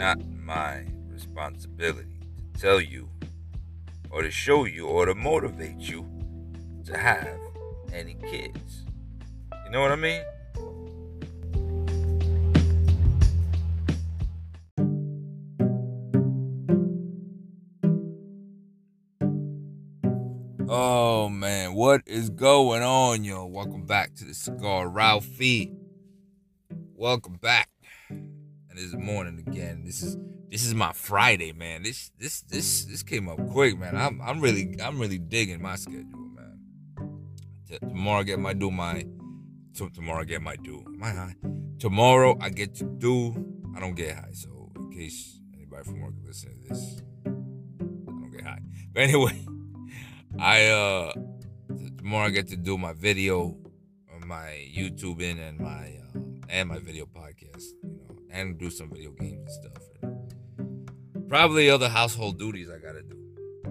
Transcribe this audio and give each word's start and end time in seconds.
not 0.00 0.18
my 0.46 0.82
responsibility 1.12 2.08
to 2.54 2.58
tell 2.58 2.80
you 2.80 3.06
or 4.08 4.22
to 4.22 4.30
show 4.30 4.64
you 4.64 4.86
or 4.86 5.04
to 5.04 5.14
motivate 5.14 5.76
you 5.76 6.06
to 6.86 6.96
have 6.96 7.38
any 7.92 8.14
kids. 8.30 8.84
You 9.66 9.70
know 9.70 9.82
what 9.82 9.92
I 9.92 9.96
mean? 9.96 10.22
Oh 20.66 21.28
man, 21.28 21.74
what 21.74 22.00
is 22.06 22.30
going 22.30 22.82
on, 22.82 23.22
yo? 23.22 23.44
Welcome 23.44 23.84
back 23.84 24.14
to 24.14 24.24
the 24.24 24.32
Cigar 24.32 24.88
Ralphie. 24.88 25.74
Welcome 26.94 27.34
back. 27.34 27.69
And 28.70 28.78
this 28.78 28.94
morning 28.94 29.44
again. 29.46 29.82
This 29.84 30.02
is 30.02 30.16
this 30.48 30.64
is 30.64 30.74
my 30.74 30.92
Friday, 30.92 31.52
man. 31.52 31.82
This 31.82 32.10
this 32.18 32.42
this 32.42 32.84
this 32.84 33.02
came 33.02 33.28
up 33.28 33.44
quick, 33.48 33.78
man. 33.78 33.96
I'm 33.96 34.20
I'm 34.20 34.40
really 34.40 34.76
I'm 34.82 34.98
really 34.98 35.18
digging 35.18 35.60
my 35.60 35.76
schedule, 35.76 36.30
man. 36.34 36.60
T- 37.68 37.78
tomorrow 37.78 38.20
I 38.20 38.22
get 38.22 38.38
my 38.38 38.52
do 38.52 38.70
my 38.70 39.04
t- 39.74 39.90
tomorrow 39.92 40.20
I 40.20 40.24
get 40.24 40.40
my 40.40 40.56
do 40.56 40.84
my 40.88 41.10
high. 41.10 41.34
Tomorrow 41.78 42.38
I 42.40 42.50
get 42.50 42.74
to 42.76 42.84
do 42.84 43.34
I 43.76 43.80
don't 43.80 43.94
get 43.94 44.14
high, 44.14 44.32
so 44.32 44.70
in 44.76 44.90
case 44.92 45.40
anybody 45.54 45.84
from 45.84 46.00
work 46.00 46.14
listening 46.24 46.62
to 46.62 46.68
this, 46.68 47.00
I 47.26 47.30
don't 47.30 48.30
get 48.30 48.44
high. 48.44 48.62
But 48.92 49.02
anyway. 49.02 49.44
I 50.38 50.68
uh 50.68 51.12
tomorrow 51.98 52.26
I 52.26 52.30
get 52.30 52.48
to 52.48 52.56
do 52.56 52.78
my 52.78 52.92
video 52.92 53.56
my 54.30 54.64
YouTubing 54.72 55.40
and 55.40 55.58
my 55.58 55.98
uh, 56.14 56.20
and 56.48 56.68
my 56.68 56.78
video 56.78 57.04
podcast, 57.04 57.64
and 58.32 58.58
do 58.58 58.70
some 58.70 58.90
video 58.90 59.10
games 59.12 59.56
and 59.64 59.72
stuff. 59.72 59.88
And 60.02 61.28
probably 61.28 61.70
other 61.70 61.88
household 61.88 62.38
duties 62.38 62.68
I 62.70 62.78
gotta 62.78 63.02
do. 63.02 63.16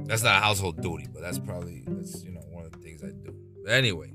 That's 0.06 0.24
not 0.24 0.38
a 0.38 0.40
household 0.40 0.82
duty, 0.82 1.08
but 1.12 1.22
that's 1.22 1.40
probably 1.40 1.84
that's 1.88 2.24
you 2.24 2.32
know 2.32 2.42
one 2.50 2.66
of 2.66 2.72
the 2.72 2.80
things 2.80 3.04
I 3.04 3.08
do. 3.08 3.36
But 3.64 3.74
anyway, 3.74 4.12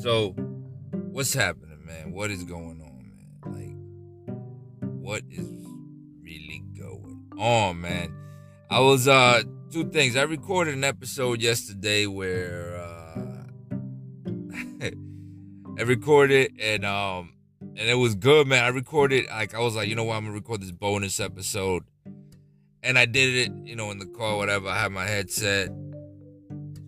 so 0.00 0.30
what's 0.92 1.34
happening, 1.34 1.84
man? 1.84 2.12
What 2.12 2.30
is 2.30 2.44
going 2.44 2.80
on, 2.80 3.12
man? 3.16 3.76
Like, 4.78 4.86
what 5.00 5.22
is 5.30 5.48
really 6.22 6.62
going 6.78 7.24
on, 7.38 7.80
man? 7.80 8.14
I 8.70 8.80
was 8.80 9.08
uh 9.08 9.42
two 9.72 9.90
things. 9.90 10.16
I 10.16 10.22
recorded 10.22 10.74
an 10.74 10.84
episode 10.84 11.40
yesterday 11.40 12.06
where 12.06 12.76
uh 12.76 13.44
I 15.78 15.82
recorded 15.82 16.52
and 16.60 16.84
um 16.84 17.32
and 17.80 17.88
it 17.88 17.94
was 17.94 18.14
good, 18.14 18.46
man. 18.46 18.62
I 18.62 18.68
recorded 18.68 19.26
like 19.28 19.54
I 19.54 19.60
was 19.60 19.74
like, 19.74 19.88
you 19.88 19.94
know 19.94 20.04
what, 20.04 20.16
I'm 20.16 20.24
gonna 20.24 20.34
record 20.34 20.60
this 20.60 20.70
bonus 20.70 21.18
episode. 21.18 21.82
And 22.82 22.98
I 22.98 23.06
did 23.06 23.34
it, 23.36 23.52
you 23.64 23.74
know, 23.74 23.90
in 23.90 23.98
the 23.98 24.06
car, 24.06 24.36
whatever. 24.36 24.68
I 24.68 24.78
had 24.78 24.92
my 24.92 25.06
headset, 25.06 25.70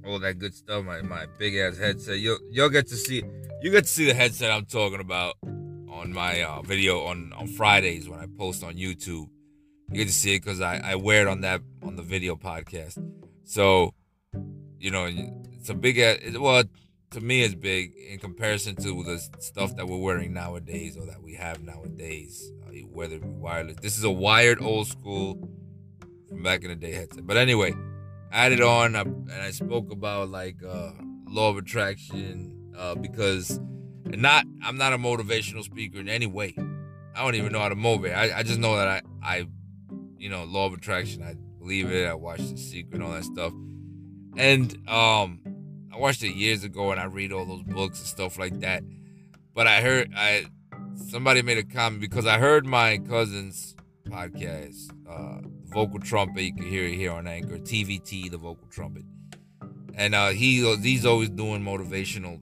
all 0.07 0.19
that 0.19 0.39
good 0.39 0.55
stuff, 0.55 0.85
my, 0.85 1.01
my 1.01 1.27
big 1.39 1.57
ass 1.57 1.79
headset. 1.79 2.19
You'll 2.19 2.39
you'll 2.51 2.69
get 2.69 2.89
to 2.89 2.97
see 2.97 3.23
you 3.63 3.71
get 3.71 3.85
to 3.85 3.91
see 3.91 4.05
the 4.05 4.15
headset 4.15 4.51
I'm 4.51 4.67
talking 4.67 5.01
about 5.01 5.37
on 5.91 6.13
my 6.13 6.43
uh, 6.43 6.61
video 6.61 7.05
on, 7.05 7.33
on 7.33 7.47
Fridays 7.47 8.07
when 8.07 8.21
I 8.21 8.27
post 8.37 8.63
on 8.63 8.75
YouTube. 8.75 9.29
You 9.89 9.97
get 9.97 10.09
to 10.09 10.13
see 10.13 10.35
it 10.35 10.43
because 10.45 10.61
I, 10.61 10.77
I 10.77 10.95
wear 10.97 11.23
it 11.23 11.29
on 11.29 11.41
that 11.41 11.63
on 11.83 11.97
the 11.97 12.03
video 12.03 12.37
podcast. 12.37 13.03
So, 13.45 13.95
you 14.79 14.91
know, 14.91 15.09
it's 15.53 15.71
a 15.71 15.75
big 15.75 15.99
ass. 15.99 16.19
well 16.39 16.65
to 17.13 17.21
me 17.21 17.43
it's 17.43 17.55
big 17.55 17.95
in 17.97 18.19
comparison 18.19 18.75
to 18.77 19.03
the 19.05 19.19
stuff 19.39 19.77
that 19.77 19.87
we're 19.87 19.99
wearing 19.99 20.33
nowadays 20.33 20.97
or 20.97 21.07
that 21.07 21.23
we 21.23 21.35
have 21.35 21.63
nowadays, 21.63 22.51
uh, 22.67 22.71
whether 22.91 23.19
wireless. 23.21 23.77
This 23.81 23.99
is 23.99 24.05
a 24.05 24.11
wired 24.11 24.61
old 24.61 24.89
school 24.89 25.39
from 26.29 26.43
back 26.43 26.63
in 26.63 26.71
the 26.71 26.77
day 26.77 26.93
headset. 26.93 27.27
But 27.27 27.37
anyway, 27.37 27.75
it 28.33 28.61
on 28.61 28.97
and 28.97 29.31
I 29.31 29.51
spoke 29.51 29.93
about 29.93 30.31
like 30.31 30.57
uh, 30.67 30.93
law 31.27 31.51
of 31.51 31.59
attraction 31.59 32.73
uh, 32.77 32.95
because 32.95 33.61
not 34.07 34.47
I'm 34.63 34.79
not 34.79 34.93
a 34.93 34.99
motivational 34.99 35.63
speaker 35.63 35.99
in 35.99 36.09
any 36.09 36.27
way. 36.27 36.55
I 37.15 37.23
don't 37.23 37.35
even 37.35 37.53
know 37.53 37.61
how 37.61 37.69
to 37.69 37.75
motivate. 37.75 38.15
I, 38.15 38.39
I 38.39 38.43
just 38.43 38.59
know 38.59 38.77
that 38.77 38.89
I 38.89 39.03
I 39.23 39.47
you 40.19 40.29
know, 40.29 40.45
law 40.45 40.67
of 40.67 40.73
attraction. 40.73 41.23
I 41.23 41.35
believe 41.59 41.91
it. 41.91 42.09
I 42.09 42.15
watch 42.15 42.39
The 42.39 42.57
Secret 42.57 42.95
and 42.95 43.03
all 43.03 43.13
that 43.13 43.25
stuff. 43.25 43.53
And 44.37 44.89
um 44.89 45.42
I 45.93 45.99
watched 45.99 46.23
it 46.23 46.35
years 46.35 46.65
ago 46.65 46.91
and 46.91 47.01
I 47.01 47.05
read 47.05 47.33
all 47.33 47.45
those 47.45 47.63
books 47.63 47.99
and 47.99 48.09
stuff 48.09 48.39
like 48.39 48.61
that. 48.61 48.83
But 49.55 49.67
I 49.67 49.81
heard 49.81 50.13
I 50.17 50.47
somebody 50.95 51.43
made 51.43 51.59
a 51.59 51.65
comment 51.65 52.01
because 52.01 52.27
I 52.27 52.39
heard 52.39 52.67
my 52.67 52.99
cousin's 52.99 53.77
podcast, 54.09 54.91
uh 55.09 55.47
Vocal 55.67 56.01
Trumpet, 56.01 56.43
you 56.43 56.55
can 56.55 56.65
hear 56.65 56.85
it 56.85 56.95
here 56.95 57.13
on 57.13 57.27
Anchor, 57.27 57.59
TVT, 57.59 58.31
the 58.31 58.39
Vocal 58.39 58.67
Trumpet. 58.69 59.05
And 59.95 60.15
uh 60.15 60.29
he 60.31 60.65
he's 60.83 61.05
always 61.05 61.31
doing 61.31 61.63
motivational 61.63 62.41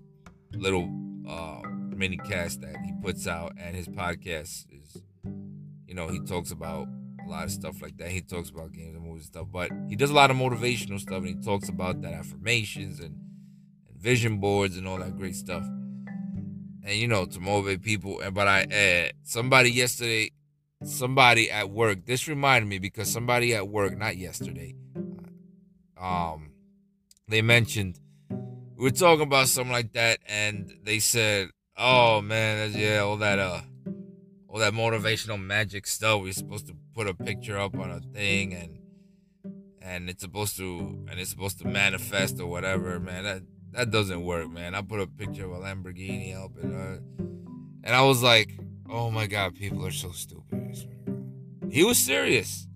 little 0.55 0.89
uh 1.29 1.63
mini 1.69 2.19
cast 2.19 2.61
that 2.61 2.77
he 2.85 2.93
puts 3.03 3.27
out 3.27 3.53
and 3.59 3.75
his 3.75 3.89
podcast 3.89 4.67
is 4.71 5.03
you 5.87 5.95
know, 5.97 6.07
he 6.07 6.21
talks 6.21 6.53
about 6.53 6.87
a 7.27 7.29
lot 7.29 7.45
of 7.45 7.51
stuff 7.51 7.83
like 7.83 7.97
that. 7.99 8.11
He 8.11 8.21
talks 8.21 8.49
about 8.49 8.73
games 8.73 8.95
and 8.95 9.05
movies 9.05 9.25
and 9.25 9.33
stuff, 9.33 9.47
but 9.51 9.71
he 9.89 9.97
does 9.97 10.11
a 10.11 10.15
lot 10.15 10.31
of 10.31 10.37
motivational 10.37 11.01
stuff 11.01 11.19
and 11.19 11.27
he 11.27 11.35
talks 11.35 11.69
about 11.69 12.01
that 12.03 12.13
affirmations 12.13 13.01
and, 13.01 13.17
and 13.17 13.30
vision 14.01 14.39
boards 14.39 14.77
and 14.77 14.89
all 14.89 14.99
that 14.99 15.17
great 15.17 15.37
stuff. 15.37 15.63
And 15.63 16.97
you 16.97 17.07
know, 17.07 17.27
to 17.27 17.41
motivate 17.41 17.83
people. 17.83 18.21
And 18.21 18.35
but 18.35 18.49
I 18.49 18.63
uh, 18.65 19.13
somebody 19.23 19.71
yesterday, 19.71 20.33
somebody 20.83 21.51
at 21.51 21.71
work, 21.71 22.07
this 22.07 22.27
reminded 22.27 22.69
me 22.69 22.79
because 22.79 23.11
somebody 23.11 23.55
at 23.55 23.69
work, 23.69 23.97
not 23.97 24.17
yesterday, 24.17 24.75
um, 26.01 26.53
they 27.29 27.43
mentioned 27.43 27.99
we 28.31 28.85
were 28.85 28.91
talking 28.91 29.23
about 29.23 29.49
something 29.49 29.73
like 29.73 29.93
that, 29.93 30.19
and 30.27 30.73
they 30.83 30.99
said, 30.99 31.51
"Oh 31.77 32.21
man, 32.21 32.73
yeah, 32.75 33.01
all 33.01 33.19
that 33.19 33.39
uh." 33.39 33.61
all 34.51 34.59
that 34.59 34.73
motivational 34.73 35.41
magic 35.41 35.87
stuff. 35.87 36.23
We're 36.23 36.33
supposed 36.33 36.67
to 36.67 36.75
put 36.95 37.07
a 37.07 37.15
picture 37.15 37.59
up 37.59 37.79
on 37.79 37.91
a 37.91 38.01
thing 38.01 38.53
and 38.53 38.79
and 39.83 40.11
it's 40.11 40.23
supposed 40.23 40.57
to 40.57 41.07
and 41.09 41.19
it's 41.19 41.31
supposed 41.31 41.59
to 41.61 41.69
manifest 41.69 42.41
or 42.41 42.47
whatever, 42.47 42.99
man. 42.99 43.25
That 43.25 43.43
that 43.73 43.91
doesn't 43.91 44.25
work, 44.25 44.51
man. 44.51 44.75
I 44.75 44.83
put 44.83 45.01
a 45.01 45.07
picture 45.07 45.45
of 45.45 45.53
a 45.53 45.59
Lamborghini 45.59 46.37
up 46.37 46.53
and 46.63 46.75
uh, 46.75 47.25
and 47.85 47.97
I 47.97 48.03
was 48.03 48.23
like, 48.23 48.59
oh 48.89 49.11
my 49.11 49.27
god, 49.27 49.55
people 49.55 49.87
are 49.87 49.93
so 49.93 50.11
stupid. 50.13 50.77
He 51.71 51.85
was 51.85 51.99
serious. 51.99 52.67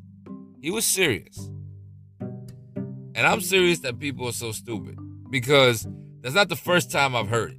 He 0.61 0.71
was 0.71 0.85
serious. 0.85 1.51
And 3.17 3.27
I'm 3.27 3.41
serious 3.41 3.81
that 3.81 3.99
people 3.99 4.29
are 4.29 4.33
so 4.33 4.53
stupid 4.53 4.99
because 5.31 5.87
that's 6.21 6.35
not 6.35 6.49
the 6.49 6.57
first 6.57 6.91
time 6.91 7.15
I've 7.15 7.29
heard 7.29 7.53
it. 7.53 7.59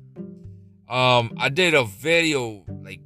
Um, 0.92 1.34
I 1.38 1.50
did 1.50 1.74
a 1.74 1.84
video 1.84 2.64
like 2.84 3.02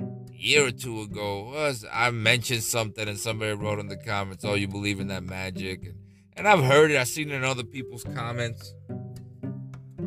a 0.00 0.34
year 0.34 0.66
or 0.66 0.70
two 0.70 1.02
ago 1.02 1.50
was 1.50 1.84
I 1.92 2.10
mentioned 2.10 2.62
something 2.62 3.08
and 3.08 3.18
somebody 3.18 3.52
wrote 3.52 3.78
in 3.78 3.88
the 3.88 3.96
comments, 3.96 4.44
"Oh, 4.44 4.54
you 4.54 4.68
believe 4.68 5.00
in 5.00 5.08
that 5.08 5.24
magic?" 5.24 5.84
And, 5.84 5.94
and 6.36 6.48
I've 6.48 6.64
heard 6.64 6.90
it. 6.90 6.96
I've 6.96 7.08
seen 7.08 7.30
it 7.30 7.34
in 7.34 7.44
other 7.44 7.64
people's 7.64 8.04
comments. 8.04 8.72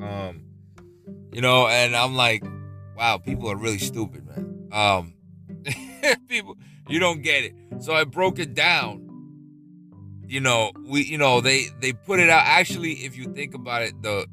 Um, 0.07 0.43
you 1.33 1.41
know, 1.41 1.67
and 1.67 1.95
I'm 1.95 2.15
like, 2.15 2.43
wow, 2.95 3.17
people 3.17 3.49
are 3.51 3.55
really 3.55 3.79
stupid, 3.79 4.25
man. 4.25 4.69
Um, 4.71 5.13
people, 6.27 6.57
you 6.87 6.99
don't 6.99 7.21
get 7.21 7.43
it. 7.43 7.53
So 7.79 7.93
I 7.93 8.03
broke 8.03 8.39
it 8.39 8.53
down. 8.53 9.03
You 10.27 10.41
know, 10.41 10.71
we, 10.85 11.03
you 11.03 11.17
know, 11.17 11.41
they 11.41 11.67
they 11.79 11.93
put 11.93 12.19
it 12.19 12.29
out. 12.29 12.43
Actually, 12.45 12.93
if 12.93 13.17
you 13.17 13.33
think 13.33 13.53
about 13.53 13.83
it, 13.83 14.01
the 14.01 14.27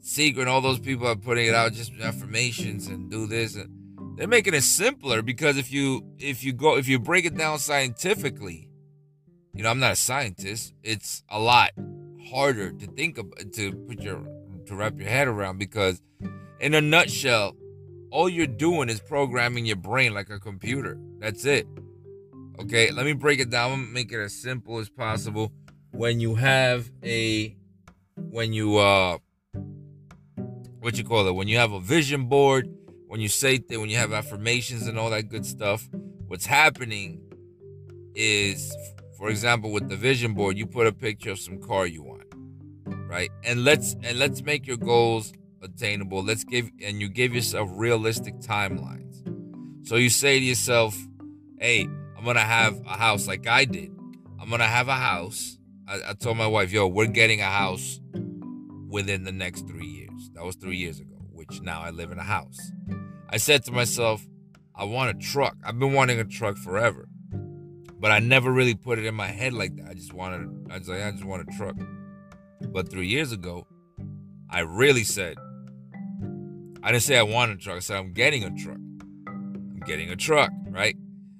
secret, 0.00 0.46
all 0.46 0.60
those 0.60 0.78
people 0.78 1.06
are 1.06 1.16
putting 1.16 1.46
it 1.46 1.54
out 1.54 1.72
just 1.72 1.92
affirmations 2.00 2.86
and 2.86 3.10
do 3.10 3.26
this 3.26 3.56
and 3.56 3.70
they're 4.16 4.26
making 4.26 4.54
it 4.54 4.62
simpler 4.62 5.22
because 5.22 5.56
if 5.58 5.72
you 5.72 6.02
if 6.18 6.42
you 6.42 6.52
go 6.52 6.76
if 6.76 6.88
you 6.88 6.98
break 6.98 7.24
it 7.24 7.36
down 7.36 7.58
scientifically 7.58 8.68
you 9.52 9.62
know 9.62 9.68
i'm 9.68 9.78
not 9.78 9.92
a 9.92 9.96
scientist 9.96 10.72
it's 10.82 11.22
a 11.28 11.38
lot 11.38 11.70
harder 12.30 12.72
to 12.72 12.86
think 12.86 13.18
of 13.18 13.26
to 13.52 13.72
put 13.72 14.00
your 14.00 14.26
to 14.66 14.76
wrap 14.76 14.98
your 14.98 15.08
head 15.08 15.28
around 15.28 15.58
because 15.58 16.02
in 16.60 16.74
a 16.74 16.80
nutshell 16.80 17.56
all 18.10 18.28
you're 18.28 18.46
doing 18.46 18.88
is 18.88 19.00
programming 19.00 19.66
your 19.66 19.76
brain 19.76 20.14
like 20.14 20.30
a 20.30 20.38
computer. 20.38 20.98
That's 21.18 21.44
it. 21.44 21.66
Okay 22.60 22.90
let 22.90 23.04
me 23.06 23.12
break 23.12 23.40
it 23.40 23.50
down. 23.50 23.92
Make 23.92 24.12
it 24.12 24.20
as 24.20 24.34
simple 24.34 24.78
as 24.78 24.88
possible. 24.88 25.52
When 25.90 26.20
you 26.20 26.34
have 26.34 26.90
a 27.04 27.56
when 28.16 28.52
you 28.52 28.76
uh 28.76 29.18
what 30.80 30.96
you 30.96 31.04
call 31.04 31.26
it? 31.26 31.34
When 31.34 31.48
you 31.48 31.58
have 31.58 31.72
a 31.72 31.80
vision 31.80 32.26
board 32.26 32.68
when 33.06 33.20
you 33.20 33.28
say 33.28 33.58
that 33.58 33.80
when 33.80 33.88
you 33.88 33.96
have 33.96 34.12
affirmations 34.12 34.86
and 34.86 34.98
all 34.98 35.10
that 35.10 35.28
good 35.28 35.46
stuff 35.46 35.88
what's 36.26 36.46
happening 36.46 37.20
is 38.14 38.74
for 39.16 39.30
example 39.30 39.70
with 39.70 39.88
the 39.88 39.96
vision 39.96 40.34
board 40.34 40.56
you 40.58 40.66
put 40.66 40.86
a 40.86 40.92
picture 40.92 41.30
of 41.30 41.38
some 41.38 41.60
car 41.60 41.86
you 41.86 42.02
want 42.02 42.22
right 43.06 43.30
and 43.44 43.64
let's 43.64 43.94
and 44.02 44.18
let's 44.18 44.42
make 44.42 44.66
your 44.66 44.76
goals 44.76 45.32
attainable 45.62 46.22
let's 46.22 46.44
give 46.44 46.70
and 46.82 47.00
you 47.00 47.08
give 47.08 47.34
yourself 47.34 47.68
realistic 47.72 48.34
timelines 48.40 49.22
so 49.86 49.96
you 49.96 50.10
say 50.10 50.38
to 50.38 50.44
yourself 50.44 50.96
hey 51.58 51.88
i'm 52.16 52.24
gonna 52.24 52.40
have 52.40 52.80
a 52.86 52.96
house 52.96 53.26
like 53.26 53.46
I 53.46 53.64
did. 53.64 53.96
I'm 54.46 54.50
gonna 54.50 54.64
have 54.64 54.88
a 54.88 54.94
house. 54.94 55.58
I, 55.88 56.00
I 56.10 56.12
told 56.12 56.36
my 56.36 56.46
wife, 56.46 56.72
yo, 56.72 56.86
we're 56.86 57.06
getting 57.06 57.40
a 57.40 57.50
house 57.50 58.00
within 58.88 59.24
the 59.24 59.32
next 59.32 59.66
three 59.66 59.86
years. 59.86 60.30
That 60.34 60.44
was 60.44 60.56
three 60.56 60.76
years 60.76 61.00
ago, 61.00 61.16
which 61.32 61.60
now 61.62 61.80
I 61.80 61.90
live 61.90 62.12
in 62.12 62.18
a 62.18 62.24
house. 62.24 62.58
I 63.28 63.38
said 63.38 63.64
to 63.64 63.72
myself, 63.72 64.24
I 64.74 64.84
want 64.84 65.10
a 65.10 65.14
truck. 65.14 65.56
I've 65.64 65.78
been 65.78 65.92
wanting 65.92 66.20
a 66.20 66.24
truck 66.24 66.58
forever. 66.58 67.08
But 67.98 68.12
I 68.12 68.18
never 68.20 68.52
really 68.52 68.74
put 68.74 68.98
it 68.98 69.04
in 69.04 69.14
my 69.14 69.28
head 69.28 69.52
like 69.52 69.74
that. 69.76 69.88
I 69.88 69.94
just 69.94 70.12
wanted 70.12 70.48
I 70.70 70.78
was 70.78 70.88
like, 70.88 71.02
I 71.02 71.10
just 71.10 71.24
want 71.24 71.42
a 71.48 71.56
truck. 71.56 71.76
But 72.60 72.90
three 72.90 73.06
years 73.06 73.32
ago, 73.32 73.66
I 74.50 74.60
really 74.60 75.04
said, 75.04 75.36
I 76.82 76.92
didn't 76.92 77.02
say 77.02 77.18
I 77.18 77.22
want 77.22 77.52
a 77.52 77.56
truck. 77.56 77.76
I 77.76 77.80
said 77.80 77.96
I'm 77.96 78.12
getting 78.12 78.44
a 78.44 78.50
truck. 78.50 78.78
I'm 79.26 79.82
getting 79.84 80.10
a 80.10 80.16
truck, 80.16 80.50
right? 80.70 80.96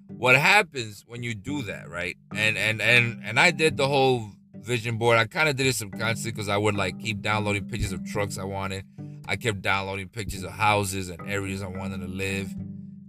What 0.09 0.37
happens 0.37 1.05
when 1.07 1.23
you 1.23 1.35
do 1.35 1.63
that, 1.63 1.89
right? 1.89 2.17
And 2.35 2.57
and 2.57 2.81
and 2.81 3.21
and 3.23 3.39
I 3.39 3.51
did 3.51 3.77
the 3.77 3.87
whole 3.87 4.31
vision 4.55 4.99
board. 4.99 5.19
I 5.19 5.27
kind 5.27 5.49
of 5.49 5.57
did 5.57 5.67
it 5.67 5.75
subconsciously 5.75 6.33
because 6.33 6.49
I 6.49 6.57
would 6.57 6.75
like 6.75 6.99
keep 6.99 7.21
downloading 7.21 7.67
pictures 7.67 7.93
of 7.93 8.05
trucks 8.05 8.39
I 8.39 8.45
wanted. 8.45 8.85
I 9.29 9.37
kept 9.37 9.63
downloading 9.63 10.09
pictures 10.09 10.43
of 10.43 10.51
houses 10.53 11.09
and 11.09 11.29
areas 11.29 11.63
I 11.63 11.69
wanted 11.69 12.01
to 12.01 12.07
live, 12.07 12.53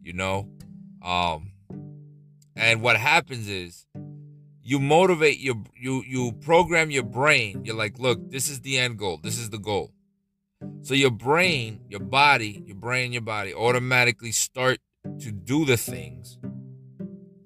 you 0.04 0.14
know. 0.14 0.48
Um, 1.04 1.52
and 2.56 2.82
what 2.82 2.98
happens 2.98 3.48
is 3.48 3.86
you 4.68 4.82
motivate 4.82 5.40
your 5.40 5.56
you 5.78 6.04
you 6.06 6.34
program 6.34 6.92
your 6.92 7.04
brain. 7.04 7.64
You're 7.64 7.78
like, 7.78 8.00
look, 8.00 8.30
this 8.30 8.50
is 8.50 8.60
the 8.60 8.78
end 8.78 8.98
goal. 8.98 9.18
This 9.24 9.40
is 9.40 9.50
the 9.50 9.58
goal. 9.58 9.94
So 10.82 10.94
your 10.94 11.10
brain, 11.10 11.80
your 11.88 12.02
body, 12.02 12.66
your 12.66 12.76
brain, 12.76 13.14
your 13.14 13.22
body 13.22 13.54
automatically 13.54 14.34
start 14.34 14.80
to 15.20 15.32
do 15.32 15.64
the 15.64 15.78
things 15.78 16.38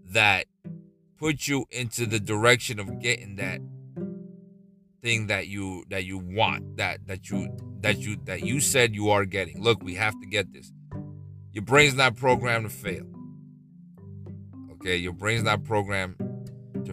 that 0.08 0.48
put 1.20 1.48
you 1.48 1.66
into 1.70 2.08
the 2.08 2.20
direction 2.20 2.80
of 2.80 3.00
getting 3.00 3.36
that 3.36 3.62
thing 5.04 5.28
that 5.28 5.48
you 5.48 5.84
that 5.90 6.06
you 6.06 6.18
want 6.18 6.78
that 6.78 7.06
that 7.06 7.30
you 7.30 7.56
that 7.82 8.00
you 8.00 8.18
that 8.26 8.42
you 8.42 8.60
said 8.60 8.96
you 8.96 9.12
are 9.12 9.26
getting 9.26 9.62
look 9.62 9.84
we 9.84 9.94
have 9.94 10.20
to 10.22 10.28
get 10.28 10.52
this 10.54 10.72
your 11.52 11.64
brain's 11.64 11.96
not 11.96 12.16
programmed 12.16 12.70
to 12.70 12.76
fail 12.76 13.06
okay 14.72 14.96
your 14.96 15.14
brain's 15.14 15.44
not 15.44 15.64
programmed 15.64 16.16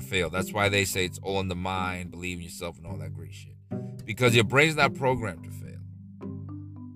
to 0.00 0.06
fail 0.06 0.30
that's 0.30 0.52
why 0.52 0.68
they 0.68 0.84
say 0.84 1.04
it's 1.04 1.18
all 1.22 1.40
in 1.40 1.48
the 1.48 1.56
mind 1.56 2.10
believe 2.10 2.38
in 2.38 2.44
yourself 2.44 2.76
and 2.78 2.86
all 2.86 2.96
that 2.96 3.14
great 3.14 3.34
shit 3.34 3.56
because 4.04 4.34
your 4.34 4.44
brain's 4.44 4.76
not 4.76 4.94
programmed 4.94 5.44
to 5.44 5.50
fail 5.50 5.80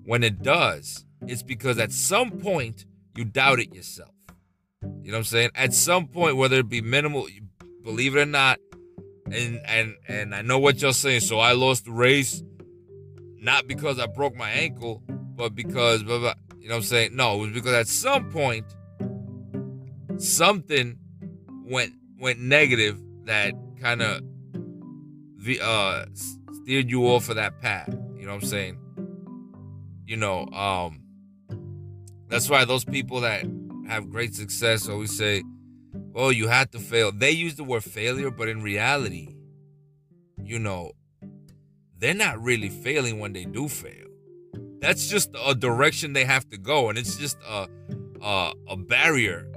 when 0.05 0.23
it 0.23 0.41
does 0.41 1.05
it's 1.27 1.43
because 1.43 1.77
at 1.77 1.91
some 1.91 2.31
point 2.31 2.85
you 3.15 3.23
doubted 3.23 3.73
yourself 3.73 4.13
you 5.01 5.11
know 5.11 5.13
what 5.13 5.17
i'm 5.19 5.23
saying 5.23 5.49
at 5.55 5.73
some 5.73 6.07
point 6.07 6.35
whether 6.35 6.57
it 6.57 6.69
be 6.69 6.81
minimal 6.81 7.27
believe 7.83 8.15
it 8.15 8.21
or 8.21 8.25
not 8.25 8.59
and 9.31 9.61
and 9.65 9.95
and 10.07 10.35
I 10.35 10.41
know 10.41 10.59
what 10.59 10.81
you're 10.81 10.93
saying. 10.93 11.21
So 11.21 11.39
I 11.39 11.53
lost 11.53 11.85
the 11.85 11.91
race, 11.91 12.43
not 13.37 13.67
because 13.67 13.99
I 13.99 14.05
broke 14.07 14.35
my 14.35 14.49
ankle, 14.49 15.01
but 15.07 15.55
because 15.55 16.03
blah, 16.03 16.19
blah, 16.19 16.33
you 16.59 16.67
know 16.67 16.75
what 16.75 16.77
I'm 16.77 16.83
saying. 16.83 17.15
No, 17.15 17.35
it 17.35 17.39
was 17.39 17.51
because 17.51 17.73
at 17.73 17.87
some 17.87 18.31
point 18.31 18.65
something 20.17 20.97
went 21.65 21.93
went 22.23 22.39
negative 22.39 22.97
that 23.25 23.53
kind 23.81 24.01
of 24.01 24.21
uh 25.61 26.05
steered 26.63 26.89
you 26.89 27.05
off 27.05 27.27
of 27.27 27.35
that 27.35 27.59
path. 27.61 27.93
You 28.15 28.25
know 28.25 28.35
what 28.35 28.43
I'm 28.43 28.49
saying? 28.49 28.79
You 30.07 30.15
know, 30.15 30.47
um 30.47 31.01
that's 32.29 32.49
why 32.49 32.63
those 32.63 32.85
people 32.85 33.19
that 33.21 33.45
have 33.89 34.09
great 34.09 34.33
success 34.33 34.87
always 34.87 35.15
say 35.15 35.43
oh, 36.15 36.29
you 36.29 36.47
had 36.47 36.71
to 36.71 36.79
fail. 36.79 37.11
They 37.11 37.31
use 37.31 37.55
the 37.55 37.63
word 37.63 37.83
failure, 37.83 38.31
but 38.31 38.47
in 38.47 38.61
reality, 38.61 39.35
you 40.41 40.59
know, 40.59 40.91
they're 41.97 42.13
not 42.13 42.41
really 42.41 42.69
failing 42.69 43.19
when 43.19 43.33
they 43.33 43.43
do 43.43 43.67
fail. 43.67 44.07
That's 44.79 45.07
just 45.07 45.29
a 45.45 45.55
direction 45.55 46.13
they 46.13 46.25
have 46.25 46.47
to 46.51 46.57
go, 46.57 46.89
and 46.89 46.97
it's 46.97 47.17
just 47.17 47.37
a 47.47 47.67
a, 48.21 48.53
a 48.69 48.77
barrier 48.77 49.51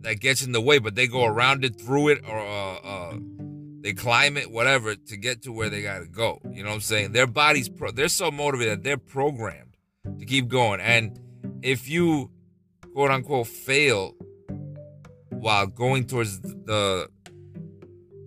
that 0.00 0.20
gets 0.20 0.44
in 0.44 0.52
the 0.52 0.60
way. 0.60 0.78
But 0.78 0.94
they 0.94 1.06
go 1.06 1.24
around 1.24 1.64
it, 1.64 1.80
through 1.80 2.08
it, 2.08 2.22
or 2.28 2.38
uh, 2.38 2.74
uh, 2.76 3.18
they 3.80 3.92
climb 3.92 4.36
it, 4.36 4.50
whatever, 4.50 4.94
to 4.94 5.16
get 5.16 5.42
to 5.42 5.52
where 5.52 5.70
they 5.70 5.82
gotta 5.82 6.06
go. 6.06 6.40
You 6.52 6.62
know 6.62 6.70
what 6.70 6.76
I'm 6.76 6.80
saying? 6.80 7.12
Their 7.12 7.26
bodies, 7.26 7.68
pro- 7.68 7.92
they're 7.92 8.08
so 8.08 8.30
motivated, 8.30 8.84
they're 8.84 8.98
programmed 8.98 9.76
to 10.18 10.26
keep 10.26 10.48
going. 10.48 10.80
And 10.80 11.18
if 11.62 11.88
you 11.88 12.30
quote 12.92 13.10
unquote 13.10 13.46
fail 13.46 14.14
while 15.30 15.66
going 15.66 16.06
towards 16.06 16.40
the 16.40 17.08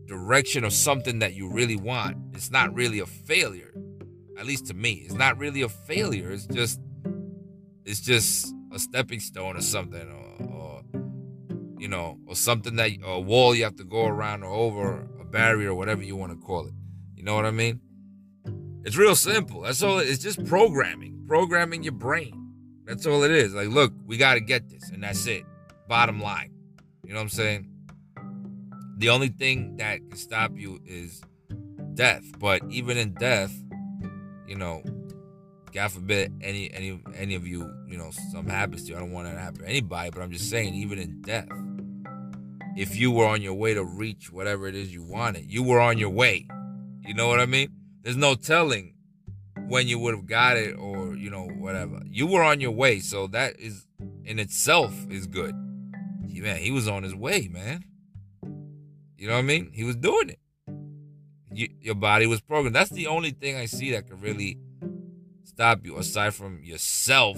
direction 0.07 0.63
of 0.63 0.73
something 0.73 1.19
that 1.19 1.33
you 1.35 1.49
really 1.51 1.75
want, 1.75 2.17
it's 2.33 2.49
not 2.49 2.73
really 2.73 2.99
a 2.99 3.05
failure. 3.05 3.73
At 4.37 4.47
least 4.47 4.67
to 4.67 4.73
me, 4.73 5.03
it's 5.05 5.13
not 5.13 5.37
really 5.37 5.61
a 5.61 5.69
failure. 5.69 6.31
It's 6.31 6.47
just, 6.47 6.79
it's 7.85 8.01
just 8.01 8.53
a 8.71 8.79
stepping 8.79 9.19
stone 9.19 9.55
or 9.55 9.61
something, 9.61 10.01
or, 10.01 10.47
or 10.47 10.72
you 11.83 11.89
know, 11.89 12.17
or 12.25 12.33
something 12.33 12.77
that 12.77 12.91
a 13.03 13.19
wall 13.19 13.53
you 13.53 13.65
have 13.65 13.75
to 13.75 13.83
go 13.83 14.05
around 14.05 14.41
or 14.41 14.53
over, 14.53 15.05
a 15.19 15.25
barrier, 15.25 15.71
or 15.71 15.75
whatever 15.75 16.01
you 16.01 16.15
want 16.15 16.31
to 16.31 16.37
call 16.37 16.65
it. 16.65 16.73
You 17.13 17.23
know 17.23 17.35
what 17.35 17.45
I 17.45 17.51
mean? 17.51 17.81
It's 18.85 18.95
real 18.95 19.17
simple. 19.17 19.63
That's 19.63 19.83
all. 19.83 19.99
It's 19.99 20.23
just 20.23 20.45
programming, 20.45 21.25
programming 21.27 21.83
your 21.83 21.91
brain. 21.91 22.53
That's 22.85 23.05
all 23.05 23.23
it 23.23 23.31
is. 23.31 23.53
Like, 23.53 23.67
look, 23.67 23.91
we 24.05 24.15
got 24.15 24.35
to 24.35 24.39
get 24.39 24.69
this, 24.69 24.91
and 24.91 25.03
that's 25.03 25.27
it. 25.27 25.43
Bottom 25.89 26.21
line. 26.21 26.53
You 27.03 27.11
know 27.11 27.19
what 27.19 27.23
I'm 27.23 27.29
saying? 27.29 27.67
The 28.99 29.09
only 29.09 29.27
thing 29.27 29.75
that 29.75 29.97
can 30.07 30.15
stop 30.15 30.51
you 30.55 30.79
is 30.85 31.21
death. 31.95 32.23
But 32.39 32.61
even 32.69 32.95
in 32.95 33.13
death, 33.15 33.53
you 34.47 34.55
know, 34.55 34.83
God 35.73 35.91
forbid 35.91 36.31
any 36.41 36.71
any 36.71 37.01
any 37.13 37.35
of 37.35 37.45
you, 37.45 37.69
you 37.87 37.97
know, 37.97 38.11
something 38.31 38.53
happens 38.53 38.83
to 38.83 38.91
you. 38.91 38.95
I 38.95 38.99
don't 38.99 39.11
want 39.11 39.27
that 39.27 39.33
to 39.33 39.39
happen 39.41 39.59
to 39.63 39.67
anybody, 39.67 40.11
but 40.11 40.21
I'm 40.21 40.31
just 40.31 40.49
saying, 40.49 40.75
even 40.75 40.97
in 40.97 41.21
death, 41.23 41.49
if 42.75 42.95
you 42.95 43.11
were 43.11 43.25
on 43.25 43.41
your 43.41 43.53
way 43.53 43.73
to 43.73 43.83
reach 43.83 44.31
whatever 44.31 44.67
it 44.67 44.75
is 44.75 44.93
you 44.93 45.03
wanted, 45.03 45.51
you 45.51 45.63
were 45.63 45.79
on 45.79 45.97
your 45.97 46.09
way. 46.09 46.47
You 47.05 47.13
know 47.13 47.27
what 47.27 47.39
I 47.39 47.45
mean? 47.45 47.69
There's 48.01 48.17
no 48.17 48.35
telling 48.35 48.95
when 49.67 49.87
you 49.87 49.99
would 49.99 50.15
have 50.15 50.25
got 50.25 50.57
it 50.57 50.75
or, 50.77 51.15
you 51.15 51.29
know, 51.29 51.45
whatever. 51.45 52.01
You 52.05 52.27
were 52.27 52.43
on 52.43 52.59
your 52.59 52.71
way. 52.71 52.99
So 52.99 53.27
that 53.27 53.59
is 53.59 53.85
in 54.25 54.39
itself 54.39 54.93
is 55.09 55.27
good 55.27 55.55
man, 56.43 56.57
he 56.57 56.71
was 56.71 56.87
on 56.87 57.03
his 57.03 57.15
way, 57.15 57.47
man. 57.47 57.85
You 59.17 59.27
know 59.27 59.33
what 59.33 59.39
I 59.39 59.43
mean? 59.43 59.71
He 59.73 59.83
was 59.83 59.95
doing 59.95 60.29
it. 60.29 60.39
You, 61.53 61.69
your 61.81 61.95
body 61.95 62.27
was 62.27 62.41
programmed. 62.41 62.75
That's 62.75 62.89
the 62.89 63.07
only 63.07 63.31
thing 63.31 63.55
I 63.55 63.65
see 63.65 63.91
that 63.91 64.09
could 64.09 64.21
really 64.21 64.57
stop 65.45 65.85
you, 65.85 65.97
aside 65.97 66.33
from 66.33 66.61
yourself 66.63 67.37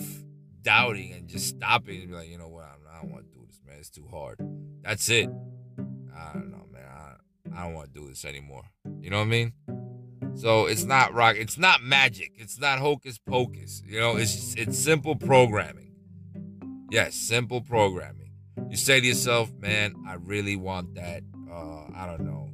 doubting 0.62 1.14
and 1.14 1.28
just 1.28 1.48
stopping 1.48 2.02
and 2.02 2.10
be 2.10 2.16
like, 2.16 2.30
you 2.30 2.38
know 2.38 2.48
what, 2.48 2.66
I 2.66 3.02
don't 3.02 3.12
want 3.12 3.26
to 3.26 3.38
do 3.38 3.46
this, 3.46 3.60
man. 3.76 3.80
It's 3.80 3.90
too 3.90 4.08
hard. 4.10 4.40
That's 4.82 5.10
it. 5.10 5.30
I 6.16 6.34
don't 6.34 6.52
know, 6.52 6.66
man. 6.72 6.86
I, 6.86 7.60
I 7.60 7.64
don't 7.66 7.74
want 7.74 7.94
to 7.94 8.00
do 8.00 8.08
this 8.08 8.26
anymore. 8.26 8.64
You 9.02 9.10
know 9.10 9.18
what 9.18 9.26
I 9.26 9.28
mean? 9.28 9.54
So 10.36 10.66
it's 10.66 10.84
not 10.84 11.14
rock. 11.14 11.36
It's 11.38 11.58
not 11.58 11.82
magic. 11.82 12.32
It's 12.36 12.60
not 12.60 12.80
hocus 12.80 13.18
pocus. 13.18 13.82
You 13.86 14.00
know, 14.00 14.18
it's 14.18 14.56
it's 14.56 14.78
simple 14.78 15.16
programming. 15.16 15.94
Yes, 16.92 17.16
simple 17.16 17.62
programming 17.62 18.26
you 18.70 18.78
say 18.78 19.00
to 19.00 19.06
yourself, 19.06 19.52
man, 19.60 19.96
I 20.08 20.16
really 20.16 20.56
want 20.56 20.96
that, 20.96 21.24
uh, 21.52 21.86
I 21.96 22.06
don't 22.08 22.26
know, 22.26 22.50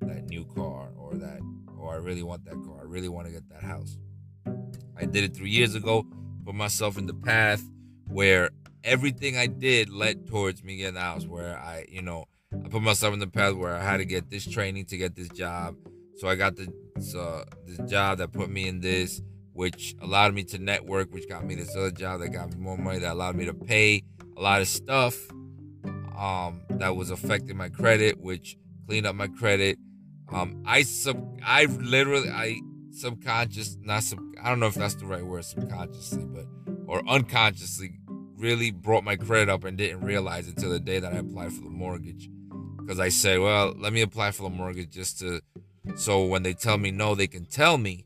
that 0.00 0.24
new 0.24 0.44
car 0.44 0.90
or 0.96 1.14
that, 1.14 1.40
or 1.78 1.92
I 1.92 1.96
really 1.96 2.22
want 2.22 2.44
that 2.44 2.54
car. 2.64 2.80
I 2.80 2.84
really 2.84 3.08
want 3.08 3.26
to 3.26 3.32
get 3.32 3.48
that 3.50 3.62
house. 3.62 3.98
I 4.96 5.04
did 5.04 5.24
it 5.24 5.36
three 5.36 5.50
years 5.50 5.74
ago, 5.74 6.06
put 6.44 6.54
myself 6.54 6.96
in 6.96 7.06
the 7.06 7.14
path 7.14 7.62
where 8.08 8.50
everything 8.86 9.36
I 9.36 9.48
did 9.48 9.90
led 9.90 10.26
towards 10.26 10.64
me 10.64 10.76
getting 10.76 10.94
the 10.94 11.00
house, 11.00 11.26
where 11.26 11.58
I, 11.58 11.84
you 11.90 12.00
know, 12.00 12.24
I 12.64 12.68
put 12.68 12.80
myself 12.80 13.12
in 13.12 13.18
the 13.18 13.26
path 13.26 13.54
where 13.54 13.74
I 13.74 13.82
had 13.82 13.98
to 13.98 14.06
get 14.06 14.30
this 14.30 14.46
training 14.46 14.86
to 14.86 14.96
get 14.96 15.14
this 15.14 15.28
job. 15.28 15.76
So 16.16 16.28
I 16.28 16.36
got 16.36 16.56
the 16.56 16.72
uh, 17.18 17.44
this 17.66 17.90
job 17.90 18.18
that 18.18 18.32
put 18.32 18.48
me 18.48 18.68
in 18.68 18.80
this, 18.80 19.20
which 19.52 19.94
allowed 20.00 20.32
me 20.32 20.44
to 20.44 20.58
network, 20.58 21.12
which 21.12 21.28
got 21.28 21.44
me 21.44 21.56
this 21.56 21.76
other 21.76 21.90
job 21.90 22.20
that 22.20 22.28
got 22.28 22.50
me 22.50 22.56
more 22.58 22.78
money, 22.78 23.00
that 23.00 23.12
allowed 23.12 23.36
me 23.36 23.44
to 23.44 23.52
pay 23.52 24.02
a 24.36 24.40
lot 24.40 24.62
of 24.62 24.68
stuff 24.68 25.14
um, 26.16 26.62
that 26.70 26.96
was 26.96 27.10
affecting 27.10 27.56
my 27.56 27.68
credit, 27.68 28.18
which 28.20 28.56
cleaned 28.86 29.06
up 29.06 29.14
my 29.14 29.28
credit. 29.28 29.78
Um, 30.32 30.62
I 30.64 30.82
sub, 30.82 31.38
I 31.44 31.66
literally, 31.66 32.30
I 32.30 32.60
subconscious, 32.92 33.76
not 33.82 34.04
sub, 34.04 34.20
I 34.42 34.48
don't 34.48 34.60
know 34.60 34.66
if 34.66 34.74
that's 34.74 34.94
the 34.94 35.06
right 35.06 35.24
word, 35.24 35.44
subconsciously, 35.44 36.24
but 36.24 36.46
or 36.86 37.06
unconsciously, 37.08 37.98
really 38.36 38.70
brought 38.70 39.04
my 39.04 39.16
credit 39.16 39.48
up 39.48 39.64
and 39.64 39.76
didn't 39.76 40.02
realize 40.02 40.48
until 40.48 40.70
the 40.70 40.80
day 40.80 40.98
that 40.98 41.12
I 41.12 41.16
applied 41.16 41.52
for 41.52 41.62
the 41.62 41.70
mortgage, 41.70 42.28
because 42.78 43.00
I 43.00 43.08
said, 43.08 43.40
well, 43.40 43.74
let 43.76 43.92
me 43.92 44.02
apply 44.02 44.30
for 44.30 44.44
the 44.44 44.50
mortgage 44.50 44.90
just 44.90 45.18
to, 45.20 45.40
so 45.96 46.24
when 46.24 46.42
they 46.42 46.52
tell 46.52 46.78
me 46.78 46.90
no, 46.90 47.14
they 47.14 47.26
can 47.26 47.44
tell 47.44 47.78
me, 47.78 48.04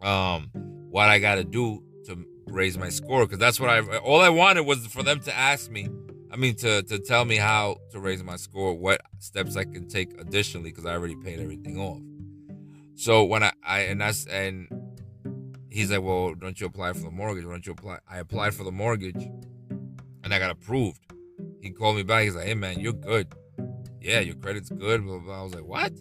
um, 0.00 0.50
what 0.90 1.08
I 1.08 1.18
got 1.18 1.36
to 1.36 1.44
do 1.44 1.82
to 2.06 2.24
raise 2.46 2.76
my 2.76 2.88
score, 2.88 3.24
because 3.26 3.38
that's 3.38 3.60
what 3.60 3.70
I, 3.70 3.98
all 3.98 4.20
I 4.20 4.30
wanted 4.30 4.62
was 4.62 4.86
for 4.86 5.02
them 5.02 5.20
to 5.20 5.36
ask 5.36 5.70
me 5.70 5.88
I 6.32 6.36
mean, 6.36 6.54
to 6.56 6.82
to 6.82 6.98
tell 6.98 7.24
me 7.24 7.36
how 7.36 7.78
to 7.90 7.98
raise 7.98 8.22
my 8.22 8.36
score, 8.36 8.72
what 8.74 9.00
steps 9.18 9.56
I 9.56 9.64
can 9.64 9.88
take 9.88 10.18
additionally, 10.20 10.70
because 10.70 10.86
I 10.86 10.92
already 10.92 11.16
paid 11.16 11.40
everything 11.40 11.78
off. 11.78 12.00
So 12.94 13.24
when 13.24 13.42
I, 13.42 13.52
I 13.64 13.80
and 13.80 14.00
that's 14.00 14.26
and 14.26 14.68
he's 15.70 15.90
like, 15.90 16.02
well, 16.02 16.34
don't 16.34 16.60
you 16.60 16.66
apply 16.66 16.92
for 16.92 17.00
the 17.00 17.10
mortgage? 17.10 17.44
Why 17.44 17.52
don't 17.52 17.66
you 17.66 17.72
apply? 17.72 17.98
I 18.08 18.18
applied 18.18 18.54
for 18.54 18.64
the 18.64 18.72
mortgage, 18.72 19.30
and 20.24 20.34
I 20.34 20.38
got 20.38 20.50
approved. 20.50 21.00
He 21.60 21.70
called 21.70 21.96
me 21.96 22.02
back. 22.02 22.24
He's 22.24 22.34
like, 22.34 22.46
hey 22.46 22.54
man, 22.54 22.80
you're 22.80 22.92
good. 22.92 23.28
Yeah, 24.00 24.20
your 24.20 24.34
credit's 24.34 24.70
good. 24.70 25.04
Blah, 25.04 25.18
blah, 25.18 25.24
blah. 25.24 25.40
I 25.40 25.42
was 25.42 25.54
like, 25.54 25.64
what? 25.64 25.92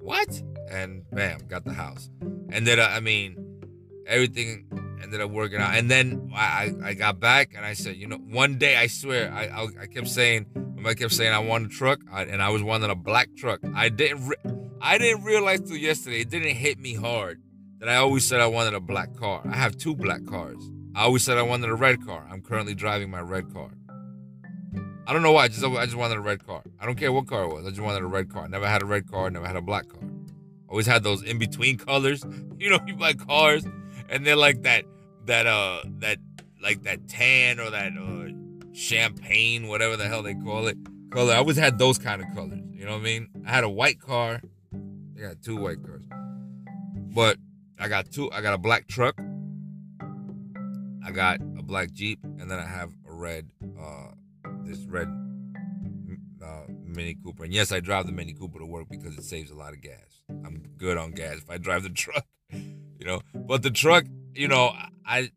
What? 0.00 0.42
And 0.70 1.04
bam, 1.10 1.40
got 1.48 1.64
the 1.64 1.72
house. 1.72 2.10
And 2.50 2.66
then 2.66 2.80
I 2.80 3.00
mean, 3.00 3.62
everything 4.06 4.66
ended 5.02 5.20
up 5.20 5.30
working 5.30 5.58
out. 5.58 5.74
And 5.74 5.90
then 5.90 6.30
I, 6.34 6.72
I 6.82 6.94
got 6.94 7.20
back 7.20 7.54
and 7.56 7.64
I 7.64 7.72
said, 7.74 7.96
you 7.96 8.06
know, 8.06 8.16
one 8.16 8.58
day 8.58 8.76
I 8.76 8.86
swear 8.86 9.32
I 9.32 9.46
I, 9.46 9.66
I 9.82 9.86
kept 9.86 10.08
saying 10.08 10.46
I 10.84 10.94
kept 10.94 11.12
saying 11.12 11.32
I 11.32 11.40
want 11.40 11.66
a 11.66 11.68
truck 11.68 12.00
I, 12.10 12.22
and 12.22 12.42
I 12.42 12.50
was 12.50 12.62
wanting 12.62 12.90
a 12.90 12.94
black 12.94 13.34
truck. 13.36 13.60
I 13.74 13.88
didn't 13.88 14.28
re- 14.28 14.52
I 14.80 14.98
didn't 14.98 15.24
realize 15.24 15.60
till 15.60 15.76
yesterday 15.76 16.20
it 16.20 16.30
didn't 16.30 16.54
hit 16.54 16.78
me 16.78 16.94
hard 16.94 17.40
that 17.78 17.88
I 17.88 17.96
always 17.96 18.24
said 18.24 18.40
I 18.40 18.46
wanted 18.46 18.74
a 18.74 18.80
black 18.80 19.14
car. 19.16 19.42
I 19.48 19.56
have 19.56 19.76
two 19.76 19.94
black 19.94 20.24
cars. 20.26 20.58
I 20.94 21.04
always 21.04 21.22
said 21.22 21.38
I 21.38 21.42
wanted 21.42 21.70
a 21.70 21.74
red 21.74 22.04
car. 22.04 22.26
I'm 22.30 22.42
currently 22.42 22.74
driving 22.74 23.10
my 23.10 23.20
red 23.20 23.52
car. 23.52 23.70
I 25.06 25.12
don't 25.12 25.22
know 25.22 25.32
why. 25.32 25.44
I 25.44 25.48
just 25.48 25.64
I 25.64 25.84
just 25.84 25.96
wanted 25.96 26.18
a 26.18 26.20
red 26.20 26.44
car. 26.44 26.62
I 26.80 26.86
don't 26.86 26.96
care 26.96 27.12
what 27.12 27.26
car 27.26 27.44
it 27.44 27.54
was. 27.54 27.64
I 27.64 27.70
just 27.70 27.80
wanted 27.80 28.02
a 28.02 28.06
red 28.06 28.30
car. 28.30 28.48
never 28.48 28.66
had 28.66 28.82
a 28.82 28.86
red 28.86 29.10
car. 29.10 29.30
Never 29.30 29.46
had 29.46 29.56
a 29.56 29.62
black 29.62 29.88
car. 29.88 30.02
Always 30.68 30.86
had 30.86 31.02
those 31.02 31.22
in 31.22 31.38
between 31.38 31.78
colors. 31.90 32.24
You 32.58 32.70
know, 32.70 32.78
you 32.86 32.94
buy 32.94 33.14
cars 33.14 33.64
and 34.08 34.26
they're 34.26 34.36
like 34.36 34.62
that 34.62 34.84
that 35.24 35.46
uh 35.46 35.80
that 35.98 36.18
like 36.62 36.82
that 36.82 37.08
tan 37.08 37.60
or 37.60 37.70
that 37.70 37.92
uh 37.96 38.32
champagne, 38.74 39.68
whatever 39.68 39.96
the 39.96 40.06
hell 40.06 40.22
they 40.22 40.34
call 40.34 40.66
it, 40.66 40.76
color. 41.10 41.32
I 41.32 41.36
always 41.38 41.56
had 41.56 41.78
those 41.78 41.98
kind 41.98 42.20
of 42.20 42.28
colors. 42.34 42.60
You 42.72 42.84
know 42.84 42.92
what 42.92 43.00
I 43.00 43.04
mean? 43.04 43.28
I 43.46 43.50
had 43.50 43.64
a 43.64 43.68
white 43.70 44.00
car. 44.00 44.40
I 45.16 45.20
got 45.20 45.42
two 45.42 45.56
white 45.56 45.82
cars, 45.82 46.04
but 47.14 47.38
I 47.80 47.88
got 47.88 48.10
two. 48.10 48.30
I 48.32 48.40
got 48.40 48.54
a 48.54 48.58
black 48.58 48.88
truck. 48.88 49.18
I 51.04 51.10
got 51.10 51.40
a 51.58 51.62
black 51.62 51.92
Jeep, 51.92 52.18
and 52.22 52.50
then 52.50 52.58
I 52.58 52.66
have 52.66 52.90
a 53.08 53.12
red, 53.12 53.48
uh, 53.80 54.08
this 54.64 54.80
red 54.80 55.08
uh, 56.44 56.64
Mini 56.84 57.16
Cooper. 57.22 57.44
And 57.44 57.54
yes, 57.54 57.72
I 57.72 57.80
drive 57.80 58.06
the 58.06 58.12
Mini 58.12 58.34
Cooper 58.34 58.58
to 58.58 58.66
work 58.66 58.88
because 58.90 59.16
it 59.16 59.24
saves 59.24 59.50
a 59.50 59.54
lot 59.54 59.72
of 59.72 59.80
gas. 59.80 60.22
I'm 60.28 60.62
good 60.76 60.98
on 60.98 61.12
gas 61.12 61.38
if 61.38 61.48
I 61.48 61.58
drive 61.58 61.84
the 61.84 61.88
truck, 61.94 62.26
you 62.50 63.06
know. 63.06 63.22
But 63.34 63.62
the 63.62 63.70
truck, 63.70 64.04
you 64.34 64.48
know, 64.48 64.72
I 65.06 65.30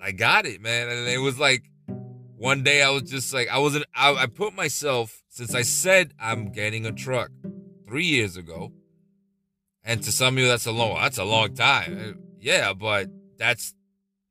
I 0.00 0.12
got 0.12 0.46
it, 0.46 0.60
man, 0.60 0.88
and 0.88 1.08
it 1.08 1.18
was 1.18 1.38
like 1.38 1.64
one 2.36 2.62
day 2.62 2.82
I 2.82 2.90
was 2.90 3.02
just 3.02 3.34
like 3.34 3.48
I 3.48 3.58
wasn't. 3.58 3.86
I, 3.94 4.14
I 4.14 4.26
put 4.26 4.54
myself 4.54 5.22
since 5.28 5.54
I 5.54 5.62
said 5.62 6.12
I'm 6.20 6.52
getting 6.52 6.86
a 6.86 6.92
truck 6.92 7.30
three 7.88 8.06
years 8.06 8.36
ago, 8.36 8.72
and 9.88 10.00
to 10.04 10.12
some 10.12 10.36
of 10.36 10.38
you 10.40 10.46
that's 10.46 10.66
a 10.66 10.72
long 10.72 10.94
that's 10.94 11.18
a 11.18 11.24
long 11.24 11.54
time, 11.54 11.98
uh, 11.98 12.20
yeah, 12.38 12.72
but 12.72 13.08
that's 13.38 13.74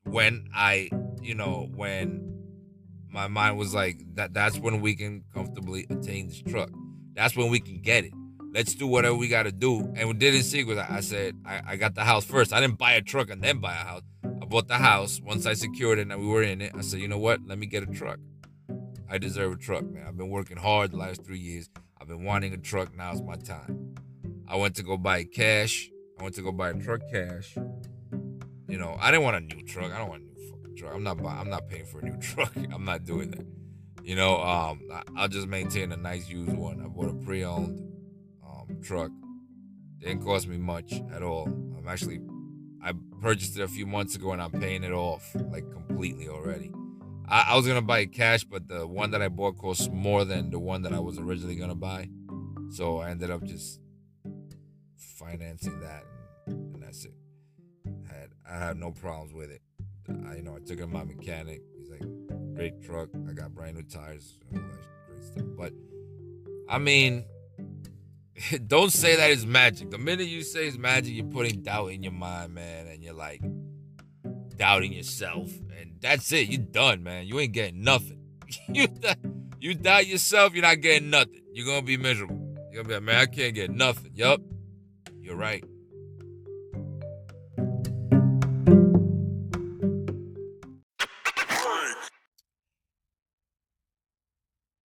when 0.04 0.48
I, 0.56 0.90
you 1.22 1.36
know, 1.36 1.68
when 1.76 2.24
my 3.10 3.28
mind 3.28 3.58
was 3.58 3.74
like 3.74 4.02
that. 4.14 4.34
That's 4.34 4.58
when 4.58 4.80
we 4.80 4.96
can 4.96 5.26
comfortably 5.34 5.86
attain 5.90 6.28
this 6.28 6.42
truck. 6.42 6.70
That's 7.14 7.36
when 7.36 7.50
we 7.50 7.60
can 7.60 7.82
get 7.82 8.06
it 8.06 8.14
let's 8.58 8.74
do 8.74 8.88
whatever 8.88 9.16
we 9.16 9.28
got 9.28 9.44
to 9.44 9.52
do. 9.52 9.94
And 9.96 10.08
we 10.08 10.14
did 10.16 10.34
in 10.34 10.42
sequence. 10.42 10.80
I 10.90 11.02
said, 11.02 11.36
I, 11.46 11.62
I 11.66 11.76
got 11.76 11.94
the 11.96 12.04
house 12.04 12.26
first. 12.26 12.54
I 12.54 12.60
didn't 12.60 12.80
buy 12.80 12.94
a 12.94 13.02
truck 13.02 13.30
and 13.30 13.42
then 13.42 13.60
buy 13.60 13.74
a 13.74 13.86
house. 13.86 14.02
I 14.24 14.46
bought 14.46 14.68
the 14.68 14.76
house. 14.76 15.22
Once 15.24 15.46
I 15.46 15.54
secured 15.54 16.00
it 16.00 16.10
and 16.10 16.20
we 16.20 16.28
were 16.28 16.42
in 16.42 16.62
it, 16.62 16.72
I 16.76 16.82
said, 16.82 17.00
you 17.00 17.08
know 17.08 17.20
what? 17.20 17.42
Let 17.46 17.60
me 17.60 17.68
get 17.68 17.84
a 17.84 17.86
truck. 17.86 18.20
I 19.10 19.20
deserve 19.20 19.54
a 19.54 19.58
truck, 19.58 19.84
man. 19.84 20.06
I've 20.08 20.18
been 20.18 20.30
working 20.30 20.58
hard 20.58 20.92
the 20.92 20.98
last 20.98 21.24
three 21.24 21.40
years. 21.40 21.70
I've 22.02 22.08
been 22.08 22.24
wanting 22.24 22.54
a 22.54 22.58
truck. 22.58 22.96
Now's 22.96 23.22
my 23.22 23.36
time. 23.36 23.96
I 24.48 24.56
went 24.56 24.76
to 24.78 24.84
go 24.84 24.98
buy 24.98 25.24
cash. 25.24 25.90
I 26.20 26.24
went 26.24 26.36
to 26.36 26.42
go 26.42 26.52
buy 26.52 26.70
a 26.70 26.74
truck 26.74 27.02
cash. 27.12 27.56
You 28.68 28.78
know, 28.78 28.98
I 29.00 29.12
didn't 29.12 29.24
want 29.24 29.38
a 29.38 29.56
new 29.56 29.64
truck. 29.64 29.92
I 29.92 29.98
don't 30.00 30.10
want 30.10 30.24
a 30.24 30.26
new 30.26 30.50
fucking 30.50 30.76
truck. 30.76 30.94
I'm 30.94 31.04
not 31.04 31.22
buying, 31.22 31.40
I'm 31.40 31.50
not 31.50 31.68
paying 31.68 31.86
for 31.86 32.00
a 32.00 32.04
new 32.04 32.18
truck. 32.22 32.52
I'm 32.56 32.86
not 32.86 33.06
doing 33.06 33.32
that. 33.32 33.46
You 34.04 34.16
know, 34.16 34.42
um, 34.42 34.82
I, 35.16 35.22
will 35.22 35.28
just 35.28 35.48
maintain 35.48 35.92
a 35.92 35.98
nice 35.98 36.30
used 36.30 36.56
one. 36.56 36.82
I 36.82 36.88
bought 36.88 37.10
a 37.10 37.26
pre-owned 37.26 37.88
truck. 38.82 39.12
Didn't 40.00 40.24
cost 40.24 40.48
me 40.48 40.58
much 40.58 40.94
at 41.14 41.24
all. 41.24 41.46
I'm 41.46 41.88
actually, 41.88 42.20
I 42.82 42.94
purchased 43.22 43.58
it 43.58 43.64
a 43.64 43.68
few 43.68 43.86
months 43.86 44.16
ago 44.16 44.32
and 44.32 44.42
I'm 44.42 44.52
paying 44.52 44.84
it 44.84 44.92
off 44.92 45.36
like 45.52 45.70
completely 45.72 46.28
already. 46.28 46.72
I, 47.28 47.48
I 47.50 47.56
was 47.56 47.68
gonna 47.68 47.82
buy 47.82 48.06
cash, 48.06 48.44
but 48.44 48.68
the 48.68 48.88
one 48.88 49.12
that 49.12 49.22
I 49.22 49.28
bought 49.28 49.58
cost 49.58 49.92
more 49.92 50.24
than 50.24 50.50
the 50.50 50.60
one 50.60 50.84
that 50.84 50.94
I 50.94 51.00
was 51.00 51.18
originally 51.18 51.56
gonna 51.56 51.76
buy. 51.76 52.10
So 52.70 53.00
I 53.00 53.10
ended 53.10 53.32
up 53.32 53.44
just 53.44 53.80
financing 55.18 55.80
that, 55.80 56.04
and, 56.46 56.76
and 56.76 56.84
that's 56.84 57.06
it. 57.06 57.14
I 57.88 58.14
had 58.14 58.30
I 58.50 58.58
had 58.58 58.78
no 58.78 58.92
problems 58.92 59.34
with 59.34 59.52
it. 59.52 59.62
I, 60.10 60.36
you 60.36 60.44
know, 60.44 60.56
I 60.56 60.60
took 60.60 60.78
it 60.78 60.82
to 60.82 60.88
my 60.88 61.04
mechanic. 61.04 61.62
He's 61.78 61.90
like, 61.90 62.04
"Great 62.56 62.82
truck. 62.84 63.10
I 63.28 63.34
got 63.34 63.54
brand 63.54 63.76
new 63.76 63.84
tires, 63.84 64.38
all 64.54 64.60
that 64.60 65.08
great 65.08 65.24
stuff." 65.24 65.46
But 65.58 65.74
I 66.70 66.78
mean, 66.78 67.26
don't 68.68 68.92
say 68.92 69.16
that 69.16 69.32
it's 69.32 69.46
magic. 69.46 69.90
The 69.92 69.98
minute 69.98 70.28
you 70.28 70.44
say 70.44 70.68
it's 70.68 70.78
magic, 70.78 71.14
you're 71.14 71.26
putting 71.26 71.62
doubt 71.62 71.88
in 71.88 72.04
your 72.04 72.14
mind, 72.14 72.54
man, 72.54 72.88
and 72.88 73.04
you're 73.04 73.14
like 73.14 73.42
doubting 74.56 74.94
yourself, 74.94 75.50
and 75.80 75.98
that's 76.02 76.32
it. 76.32 76.50
You're 76.50 76.62
done, 76.62 77.04
man. 77.04 77.28
You 77.28 77.40
ain't 77.40 77.54
getting 77.54 77.84
nothing. 77.84 78.20
you 78.70 78.88
you 79.60 79.74
doubt 79.74 80.08
yourself, 80.08 80.54
you're 80.54 80.62
not 80.62 80.82
getting 80.82 81.10
nothing. 81.10 81.42
You're 81.54 81.66
gonna 81.66 81.82
be 81.82 81.98
miserable. 81.98 82.38
You're 82.72 82.84
gonna 82.84 82.88
be 82.88 82.94
like, 82.96 83.04
man, 83.04 83.22
I 83.22 83.26
can't 83.26 83.56
get 83.56 83.72
nothing. 83.72 84.12
Yup, 84.14 84.42
you're 85.28 85.36
right. 85.36 85.64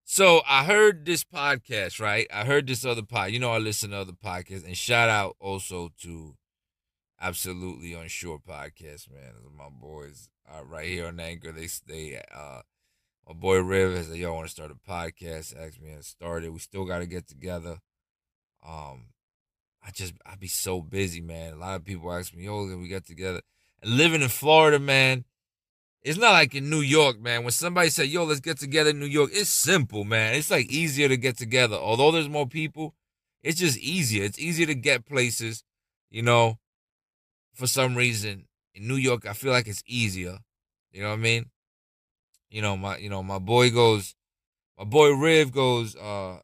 So 0.05 0.43
I 0.47 0.65
heard 0.65 1.07
this 1.07 1.25
podcast, 1.25 2.01
right? 2.01 2.27
I 2.33 2.45
heard 2.45 2.67
this 2.67 2.85
other 2.85 3.03
pod. 3.03 3.31
You 3.31 3.39
know, 3.39 3.53
I 3.53 3.59
listen 3.59 3.91
to 3.91 3.99
other 3.99 4.13
podcasts, 4.13 4.67
and 4.67 4.77
shout 4.77 5.09
out 5.09 5.37
also 5.39 5.91
to 6.03 6.35
Absolutely 7.21 7.95
Unsure 7.95 8.41
podcast, 8.41 9.11
man. 9.11 9.35
My 9.57 9.69
boys 9.71 10.29
are 10.51 10.65
right 10.65 10.89
here 10.89 11.07
on 11.07 11.21
Anchor. 11.21 11.53
They 11.53 11.69
they 11.87 12.21
uh 12.35 12.63
my 13.29 13.33
boy 13.33 13.61
Riv 13.61 13.97
has 13.97 14.09
said, 14.09 14.23
I 14.23 14.29
want 14.31 14.47
to 14.47 14.53
start 14.53 14.73
a 14.73 14.91
podcast. 14.91 15.57
Asked 15.57 15.81
me 15.81 15.95
to 15.95 16.03
start 16.03 16.43
it. 16.43 16.53
We 16.53 16.59
still 16.59 16.85
gotta 16.85 17.07
get 17.07 17.29
together. 17.29 17.79
Um 18.67 19.07
I 19.85 19.91
just 19.91 20.15
I 20.25 20.37
be 20.37 20.49
so 20.49 20.81
busy, 20.81 21.21
man. 21.21 21.55
A 21.55 21.57
lot 21.57 21.77
of 21.77 21.85
people 21.85 22.13
ask 22.13 22.35
me, 22.35 22.45
yo, 22.45 22.67
can 22.69 22.81
we 22.81 22.89
get 22.89 23.07
together? 23.07 23.41
And 23.83 23.97
living 23.97 24.23
in 24.23 24.29
Florida, 24.29 24.79
man, 24.79 25.25
it's 26.03 26.19
not 26.19 26.33
like 26.33 26.55
in 26.55 26.71
New 26.71 26.81
York, 26.81 27.21
man. 27.21 27.43
When 27.43 27.53
somebody 27.53 27.91
say, 27.91 28.05
yo, 28.05 28.25
let's 28.25 28.41
get 28.41 28.59
together 28.59 28.91
in 28.91 29.01
New 29.01 29.07
York, 29.07 29.31
it's 29.33 29.51
simple, 29.51 30.05
man. 30.05 30.35
It's 30.35 30.51
like 30.51 30.71
easier 30.71 31.09
to 31.09 31.17
get 31.17 31.37
together. 31.37 31.77
Although 31.77 32.11
there's 32.11 32.29
more 32.29 32.47
people, 32.47 32.95
it's 33.43 33.59
just 33.59 33.79
easier. 33.79 34.25
It's 34.25 34.39
easier 34.39 34.67
to 34.67 34.75
get 34.75 35.05
places, 35.05 35.65
you 36.11 36.23
know, 36.23 36.59
for 37.55 37.67
some 37.67 37.95
reason. 37.95 38.47
In 38.75 38.89
New 38.89 38.97
York, 38.97 39.27
I 39.27 39.35
feel 39.35 39.53
like 39.53 39.69
it's 39.69 39.83
easier. 39.87 40.39
You 40.93 41.03
know 41.03 41.09
what 41.09 41.19
I 41.19 41.23
mean? 41.23 41.51
You 42.51 42.63
know, 42.63 42.77
my 42.77 42.97
you 42.97 43.11
know, 43.11 43.23
my 43.23 43.39
boy 43.39 43.71
goes, 43.71 44.15
my 44.79 44.85
boy 44.85 45.11
Riv 45.11 45.53
goes, 45.53 45.95
uh, 45.97 46.39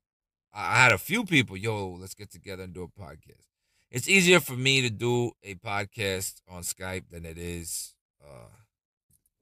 I 0.61 0.83
had 0.83 0.93
a 0.93 0.99
few 0.99 1.25
people, 1.25 1.57
yo, 1.57 1.97
let's 2.01 2.15
get 2.15 2.33
together 2.33 2.65
and 2.65 2.75
do 2.75 2.83
a 2.83 2.89
podcast. 3.01 3.47
It's 3.93 4.09
easier 4.09 4.41
for 4.41 4.55
me 4.55 4.83
to 4.83 4.91
do 4.91 5.31
a 5.45 5.55
podcast 5.55 6.43
on 6.49 6.63
Skype 6.63 7.05
than 7.11 7.25
it 7.25 7.39
is 7.39 7.95
uh 8.23 8.49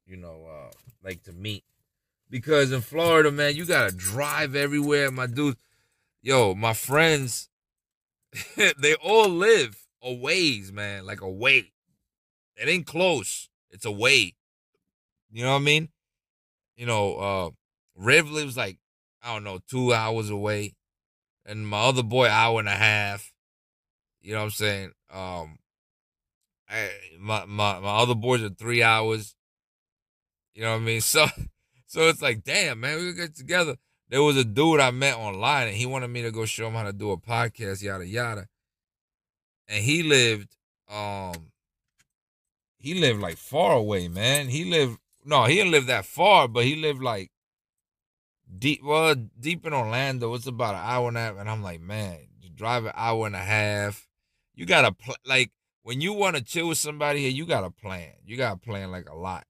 you 0.06 0.16
know, 0.16 0.46
uh, 0.46 0.70
like 1.02 1.22
to 1.24 1.32
meet. 1.32 1.64
Because 2.30 2.70
in 2.70 2.80
Florida, 2.80 3.30
man, 3.32 3.56
you 3.56 3.64
gotta 3.64 3.94
drive 3.94 4.54
everywhere, 4.54 5.10
my 5.10 5.26
dude. 5.26 5.56
Yo, 6.22 6.54
my 6.54 6.74
friends, 6.74 7.48
they 8.78 8.94
all 8.96 9.28
live 9.28 9.86
a 10.02 10.12
ways, 10.12 10.70
man, 10.70 11.06
like 11.06 11.22
a 11.22 11.30
way. 11.30 11.72
It 12.56 12.68
ain't 12.68 12.86
close. 12.86 13.48
It's 13.70 13.84
a 13.84 13.90
way. 13.90 14.34
You 15.30 15.44
know 15.44 15.52
what 15.52 15.62
I 15.62 15.64
mean? 15.64 15.88
You 16.76 16.86
know, 16.86 17.16
uh 17.16 17.50
Riv 17.96 18.30
lives 18.30 18.56
like, 18.56 18.78
I 19.22 19.32
don't 19.32 19.44
know, 19.44 19.60
two 19.66 19.94
hours 19.94 20.28
away. 20.28 20.74
And 21.46 21.66
my 21.66 21.84
other 21.84 22.02
boy, 22.02 22.28
hour 22.28 22.58
and 22.58 22.68
a 22.68 22.72
half. 22.72 23.32
You 24.20 24.32
know 24.32 24.40
what 24.40 24.44
I'm 24.44 24.50
saying? 24.50 24.92
Um 25.12 25.58
I, 26.68 26.90
my, 27.18 27.44
my 27.44 27.78
my 27.78 27.96
other 27.98 28.16
boys 28.16 28.42
are 28.42 28.50
three 28.50 28.82
hours. 28.82 29.34
You 30.54 30.62
know 30.62 30.72
what 30.72 30.82
I 30.82 30.84
mean? 30.84 31.00
So 31.06 31.26
so 31.88 32.08
it's 32.08 32.20
like, 32.20 32.42
damn, 32.42 32.80
man, 32.80 32.98
we 32.98 33.12
get 33.12 33.36
together. 33.36 33.76
There 34.08 34.22
was 34.22 34.36
a 34.36 34.44
dude 34.44 34.80
I 34.80 34.90
met 34.90 35.16
online 35.16 35.68
and 35.68 35.76
he 35.76 35.86
wanted 35.86 36.08
me 36.08 36.22
to 36.22 36.30
go 36.30 36.44
show 36.44 36.66
him 36.66 36.74
how 36.74 36.82
to 36.82 36.92
do 36.92 37.10
a 37.12 37.16
podcast, 37.16 37.82
yada 37.82 38.06
yada. 38.06 38.46
And 39.68 39.84
he 39.84 40.02
lived 40.02 40.56
um 40.90 41.52
he 42.78 42.94
lived 42.94 43.20
like 43.20 43.36
far 43.36 43.72
away, 43.72 44.08
man. 44.08 44.48
He 44.48 44.64
lived 44.64 44.98
no, 45.24 45.44
he 45.44 45.56
didn't 45.56 45.72
live 45.72 45.86
that 45.86 46.06
far, 46.06 46.48
but 46.48 46.64
he 46.64 46.76
lived 46.76 47.02
like 47.02 47.30
deep 48.58 48.82
well 48.82 49.14
deep 49.14 49.66
in 49.66 49.72
Orlando. 49.72 50.34
It's 50.34 50.46
about 50.46 50.74
an 50.74 50.80
hour 50.82 51.08
and 51.08 51.16
a 51.16 51.20
half, 51.20 51.36
and 51.38 51.50
I'm 51.50 51.62
like, 51.62 51.80
man, 51.80 52.18
you 52.40 52.50
drive 52.50 52.84
an 52.84 52.92
hour 52.94 53.26
and 53.26 53.36
a 53.36 53.40
half. 53.40 54.06
You 54.54 54.66
gotta 54.66 54.92
pl- 54.92 55.16
like 55.26 55.52
when 55.82 56.00
you 56.00 56.12
want 56.12 56.36
to 56.36 56.42
chill 56.42 56.68
with 56.68 56.78
somebody 56.78 57.20
here, 57.20 57.30
you 57.30 57.46
gotta 57.46 57.70
plan. 57.70 58.12
You 58.24 58.36
gotta 58.36 58.56
plan 58.56 58.90
like 58.90 59.08
a 59.08 59.14
lot. 59.14 59.44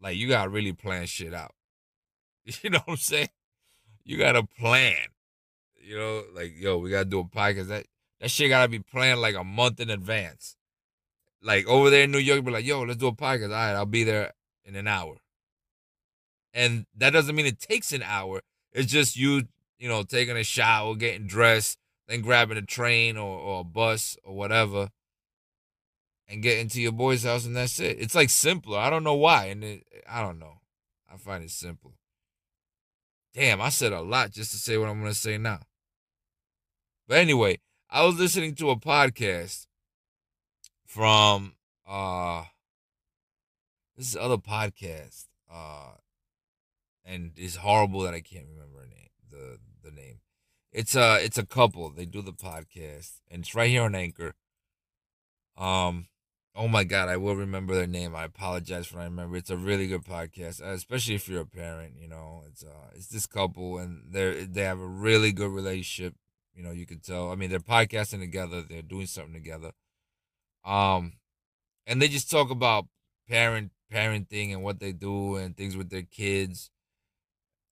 Like 0.00 0.16
you 0.16 0.28
gotta 0.28 0.50
really 0.50 0.72
plan 0.72 1.06
shit 1.06 1.34
out. 1.34 1.52
You 2.62 2.70
know 2.70 2.78
what 2.84 2.92
I'm 2.92 2.96
saying? 2.96 3.28
You 4.04 4.18
gotta 4.18 4.44
plan. 4.44 5.08
You 5.82 5.98
know, 5.98 6.22
like 6.34 6.52
yo, 6.56 6.78
we 6.78 6.90
gotta 6.90 7.04
do 7.06 7.20
a 7.20 7.24
podcast. 7.24 7.68
That 7.68 7.86
that 8.20 8.30
shit 8.30 8.48
gotta 8.48 8.68
be 8.68 8.78
planned 8.78 9.20
like 9.20 9.34
a 9.34 9.44
month 9.44 9.80
in 9.80 9.90
advance. 9.90 10.56
Like 11.42 11.66
over 11.66 11.90
there 11.90 12.04
in 12.04 12.12
New 12.12 12.18
York, 12.18 12.44
be 12.44 12.50
like, 12.50 12.64
yo, 12.64 12.82
let's 12.82 12.98
do 12.98 13.08
a 13.08 13.12
podcast. 13.12 13.46
All 13.46 13.50
right, 13.50 13.74
I'll 13.74 13.86
be 13.86 14.04
there 14.04 14.32
in 14.64 14.76
an 14.76 14.86
hour. 14.86 15.16
And 16.56 16.86
that 16.96 17.10
doesn't 17.10 17.36
mean 17.36 17.44
it 17.44 17.60
takes 17.60 17.92
an 17.92 18.02
hour. 18.02 18.40
It's 18.72 18.90
just 18.90 19.14
you, 19.14 19.42
you 19.78 19.90
know, 19.90 20.02
taking 20.02 20.38
a 20.38 20.42
shower, 20.42 20.94
getting 20.94 21.26
dressed, 21.26 21.76
then 22.08 22.22
grabbing 22.22 22.56
a 22.56 22.62
train 22.62 23.18
or, 23.18 23.38
or 23.38 23.60
a 23.60 23.64
bus 23.64 24.16
or 24.24 24.34
whatever 24.34 24.88
and 26.26 26.42
getting 26.42 26.68
to 26.68 26.80
your 26.80 26.92
boy's 26.92 27.24
house 27.24 27.44
and 27.44 27.54
that's 27.54 27.78
it. 27.78 27.98
It's 28.00 28.14
like 28.14 28.30
simpler. 28.30 28.78
I 28.78 28.88
don't 28.88 29.04
know 29.04 29.14
why. 29.14 29.46
And 29.46 29.62
it, 29.62 29.86
I 30.08 30.22
don't 30.22 30.38
know. 30.38 30.60
I 31.12 31.18
find 31.18 31.44
it 31.44 31.50
simple. 31.50 31.92
Damn, 33.34 33.60
I 33.60 33.68
said 33.68 33.92
a 33.92 34.00
lot 34.00 34.30
just 34.30 34.50
to 34.52 34.56
say 34.56 34.78
what 34.78 34.88
I'm 34.88 35.00
going 35.00 35.12
to 35.12 35.18
say 35.18 35.36
now. 35.36 35.60
But 37.06 37.18
anyway, 37.18 37.58
I 37.90 38.02
was 38.06 38.18
listening 38.18 38.54
to 38.56 38.70
a 38.70 38.76
podcast 38.76 39.66
from 40.86 41.52
uh 41.86 42.44
this 43.94 44.08
is 44.08 44.16
other 44.16 44.38
podcast. 44.38 45.26
Uh 45.52 45.92
and 47.06 47.32
it's 47.36 47.56
horrible 47.56 48.00
that 48.02 48.14
I 48.14 48.20
can't 48.20 48.46
remember 48.48 48.66
name, 48.84 49.08
the 49.30 49.58
the 49.82 49.94
name. 49.94 50.20
It's 50.72 50.94
a 50.94 51.24
it's 51.24 51.38
a 51.38 51.46
couple. 51.46 51.90
They 51.90 52.04
do 52.04 52.20
the 52.20 52.32
podcast, 52.32 53.20
and 53.30 53.42
it's 53.42 53.54
right 53.54 53.70
here 53.70 53.82
on 53.82 53.94
Anchor. 53.94 54.34
Um, 55.56 56.08
oh 56.54 56.68
my 56.68 56.84
god, 56.84 57.08
I 57.08 57.16
will 57.16 57.36
remember 57.36 57.74
their 57.74 57.86
name. 57.86 58.14
I 58.14 58.24
apologize 58.24 58.86
for 58.86 58.98
I 58.98 59.04
remember. 59.04 59.36
It's 59.36 59.50
a 59.50 59.56
really 59.56 59.86
good 59.86 60.04
podcast, 60.04 60.60
especially 60.60 61.14
if 61.14 61.28
you're 61.28 61.42
a 61.42 61.46
parent. 61.46 61.94
You 61.98 62.08
know, 62.08 62.42
it's 62.48 62.64
uh, 62.64 62.90
it's 62.94 63.06
this 63.06 63.26
couple, 63.26 63.78
and 63.78 64.12
they 64.12 64.44
they 64.44 64.62
have 64.62 64.80
a 64.80 64.86
really 64.86 65.32
good 65.32 65.50
relationship. 65.50 66.14
You 66.54 66.62
know, 66.62 66.72
you 66.72 66.86
can 66.86 67.00
tell. 67.00 67.30
I 67.30 67.36
mean, 67.36 67.50
they're 67.50 67.60
podcasting 67.60 68.20
together. 68.20 68.62
They're 68.62 68.82
doing 68.82 69.06
something 69.06 69.34
together. 69.34 69.72
Um, 70.64 71.12
and 71.86 72.02
they 72.02 72.08
just 72.08 72.30
talk 72.30 72.50
about 72.50 72.86
parent 73.28 73.70
parenting 73.92 74.52
and 74.52 74.64
what 74.64 74.80
they 74.80 74.90
do 74.90 75.36
and 75.36 75.56
things 75.56 75.76
with 75.76 75.90
their 75.90 76.02
kids 76.02 76.70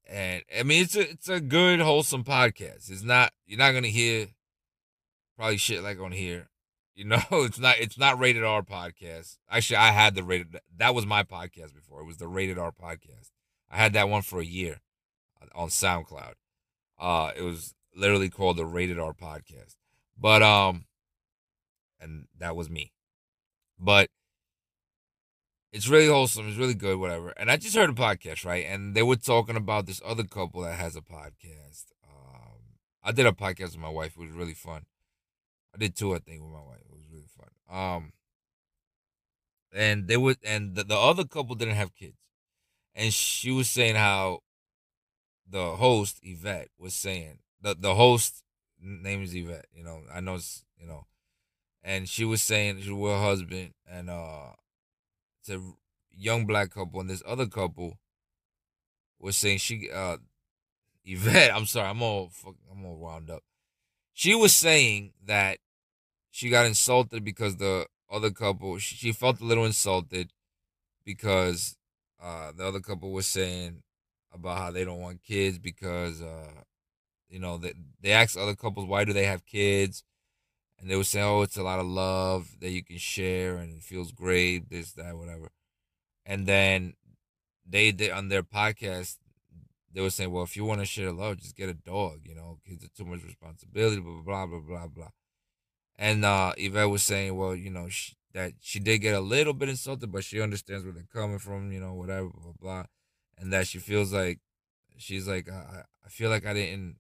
and 0.06 0.42
I 0.56 0.62
mean, 0.62 0.82
it's 0.82 0.96
a 0.96 1.10
it's 1.10 1.28
a 1.28 1.40
good 1.40 1.80
wholesome 1.80 2.24
podcast. 2.24 2.90
It's 2.90 3.02
not 3.02 3.32
you're 3.46 3.58
not 3.58 3.72
gonna 3.72 3.88
hear 3.88 4.28
probably 5.36 5.56
shit 5.56 5.82
like 5.82 6.00
on 6.00 6.12
here. 6.12 6.48
You 6.94 7.06
know, 7.06 7.22
it's 7.32 7.58
not 7.58 7.78
it's 7.78 7.98
not 7.98 8.18
rated 8.18 8.44
R 8.44 8.62
podcast. 8.62 9.38
Actually, 9.50 9.76
I 9.76 9.90
had 9.90 10.14
the 10.14 10.22
rated 10.22 10.56
that 10.76 10.94
was 10.94 11.06
my 11.06 11.22
podcast 11.22 11.74
before. 11.74 12.00
It 12.00 12.06
was 12.06 12.18
the 12.18 12.28
rated 12.28 12.58
R 12.58 12.72
podcast. 12.72 13.30
I 13.70 13.78
had 13.78 13.92
that 13.94 14.08
one 14.08 14.22
for 14.22 14.40
a 14.40 14.44
year 14.44 14.80
on 15.54 15.68
SoundCloud. 15.68 16.34
Uh, 16.98 17.32
it 17.36 17.42
was 17.42 17.74
literally 17.96 18.30
called 18.30 18.56
the 18.56 18.66
Rated 18.66 18.98
R 18.98 19.12
podcast. 19.12 19.76
But 20.18 20.42
um, 20.42 20.84
and 22.00 22.26
that 22.38 22.54
was 22.54 22.70
me. 22.70 22.92
But 23.78 24.08
it's 25.74 25.88
really 25.88 26.06
wholesome. 26.06 26.46
It's 26.46 26.56
really 26.56 26.74
good, 26.74 27.00
whatever. 27.00 27.30
And 27.30 27.50
I 27.50 27.56
just 27.56 27.74
heard 27.74 27.90
a 27.90 27.94
podcast, 27.94 28.44
right? 28.46 28.64
And 28.64 28.94
they 28.94 29.02
were 29.02 29.16
talking 29.16 29.56
about 29.56 29.86
this 29.86 30.00
other 30.04 30.22
couple 30.22 30.62
that 30.62 30.78
has 30.78 30.94
a 30.94 31.00
podcast. 31.00 31.86
Um, 32.08 32.78
I 33.02 33.10
did 33.10 33.26
a 33.26 33.32
podcast 33.32 33.72
with 33.72 33.78
my 33.78 33.88
wife. 33.88 34.12
It 34.16 34.20
was 34.20 34.30
really 34.30 34.54
fun. 34.54 34.86
I 35.74 35.78
did 35.78 35.96
two, 35.96 36.14
I 36.14 36.18
think, 36.18 36.42
with 36.42 36.52
my 36.52 36.62
wife. 36.62 36.78
It 36.88 36.94
was 36.94 37.02
really 37.10 37.26
fun. 37.36 37.48
Um, 37.68 38.12
and 39.74 40.06
they 40.06 40.16
would, 40.16 40.36
and 40.44 40.76
the, 40.76 40.84
the 40.84 40.96
other 40.96 41.24
couple 41.24 41.56
didn't 41.56 41.74
have 41.74 41.96
kids, 41.96 42.18
and 42.94 43.12
she 43.12 43.50
was 43.50 43.68
saying 43.68 43.96
how 43.96 44.42
the 45.50 45.72
host 45.72 46.20
Yvette 46.22 46.68
was 46.78 46.94
saying 46.94 47.38
the 47.60 47.74
the 47.74 47.96
host 47.96 48.44
name 48.80 49.24
is 49.24 49.34
Yvette. 49.34 49.66
You 49.74 49.82
know, 49.82 50.02
I 50.14 50.20
know, 50.20 50.36
it's, 50.36 50.64
you 50.78 50.86
know, 50.86 51.06
and 51.82 52.08
she 52.08 52.24
was 52.24 52.42
saying 52.42 52.82
she 52.82 52.92
was 52.92 53.12
her 53.12 53.26
husband, 53.26 53.72
and 53.90 54.08
uh 54.08 54.52
it's 55.46 55.50
a 55.50 55.60
young 56.10 56.46
black 56.46 56.70
couple, 56.70 57.00
and 57.00 57.10
this 57.10 57.22
other 57.26 57.46
couple 57.46 57.98
was 59.18 59.36
saying 59.36 59.58
she 59.58 59.90
uh 59.92 60.16
Yvette, 61.04 61.54
I'm 61.54 61.66
sorry, 61.66 61.88
I'm 61.88 62.02
all 62.02 62.30
I'm 62.70 62.84
all 62.84 62.96
wound 62.96 63.30
up. 63.30 63.42
She 64.14 64.34
was 64.34 64.54
saying 64.54 65.12
that 65.26 65.58
she 66.30 66.48
got 66.48 66.66
insulted 66.66 67.24
because 67.24 67.56
the 67.56 67.86
other 68.10 68.30
couple 68.30 68.78
she 68.78 69.12
felt 69.12 69.40
a 69.40 69.44
little 69.44 69.64
insulted 69.66 70.30
because 71.04 71.76
uh 72.22 72.52
the 72.56 72.64
other 72.64 72.80
couple 72.80 73.12
was 73.12 73.26
saying 73.26 73.82
about 74.32 74.58
how 74.58 74.70
they 74.70 74.84
don't 74.84 75.00
want 75.00 75.22
kids 75.22 75.58
because 75.58 76.22
uh 76.22 76.62
you 77.28 77.38
know 77.38 77.58
they 77.58 77.72
they 78.00 78.12
asked 78.12 78.36
other 78.36 78.54
couples 78.54 78.86
why 78.86 79.04
do 79.04 79.12
they 79.12 79.24
have 79.24 79.44
kids 79.46 80.04
and 80.78 80.90
they 80.90 80.96
would 80.96 81.06
say, 81.06 81.22
"Oh, 81.22 81.42
it's 81.42 81.56
a 81.56 81.62
lot 81.62 81.80
of 81.80 81.86
love 81.86 82.56
that 82.60 82.70
you 82.70 82.82
can 82.84 82.98
share, 82.98 83.56
and 83.56 83.76
it 83.76 83.82
feels 83.82 84.12
great, 84.12 84.70
this, 84.70 84.92
that, 84.92 85.16
whatever." 85.16 85.50
And 86.26 86.46
then 86.46 86.94
they 87.66 87.92
did 87.92 88.10
on 88.10 88.28
their 88.28 88.42
podcast, 88.42 89.18
they 89.92 90.00
were 90.00 90.10
saying, 90.10 90.32
"Well, 90.32 90.44
if 90.44 90.56
you 90.56 90.64
want 90.64 90.80
to 90.80 90.86
share 90.86 91.12
love, 91.12 91.38
just 91.38 91.56
get 91.56 91.68
a 91.68 91.74
dog. 91.74 92.20
You 92.24 92.34
know, 92.34 92.58
kids 92.66 92.84
are 92.84 92.88
too 92.96 93.04
much 93.04 93.22
responsibility." 93.24 94.00
Blah 94.00 94.22
blah 94.22 94.46
blah 94.46 94.60
blah 94.60 94.88
blah. 94.88 95.10
And 95.96 96.24
uh, 96.24 96.52
Yvette 96.56 96.90
was 96.90 97.02
saying, 97.02 97.36
"Well, 97.36 97.54
you 97.54 97.70
know, 97.70 97.88
she, 97.88 98.14
that 98.32 98.54
she 98.60 98.80
did 98.80 98.98
get 98.98 99.14
a 99.14 99.20
little 99.20 99.54
bit 99.54 99.68
insulted, 99.68 100.10
but 100.12 100.24
she 100.24 100.40
understands 100.40 100.84
where 100.84 100.92
they're 100.92 101.04
coming 101.12 101.38
from. 101.38 101.72
You 101.72 101.80
know, 101.80 101.94
whatever, 101.94 102.28
blah 102.28 102.42
blah, 102.42 102.54
blah. 102.60 102.84
and 103.38 103.52
that 103.52 103.66
she 103.68 103.78
feels 103.78 104.12
like 104.12 104.40
she's 104.96 105.28
like, 105.28 105.48
I, 105.48 105.84
I 106.04 106.08
feel 106.08 106.30
like 106.30 106.46
I 106.46 106.52
didn't 106.54 106.96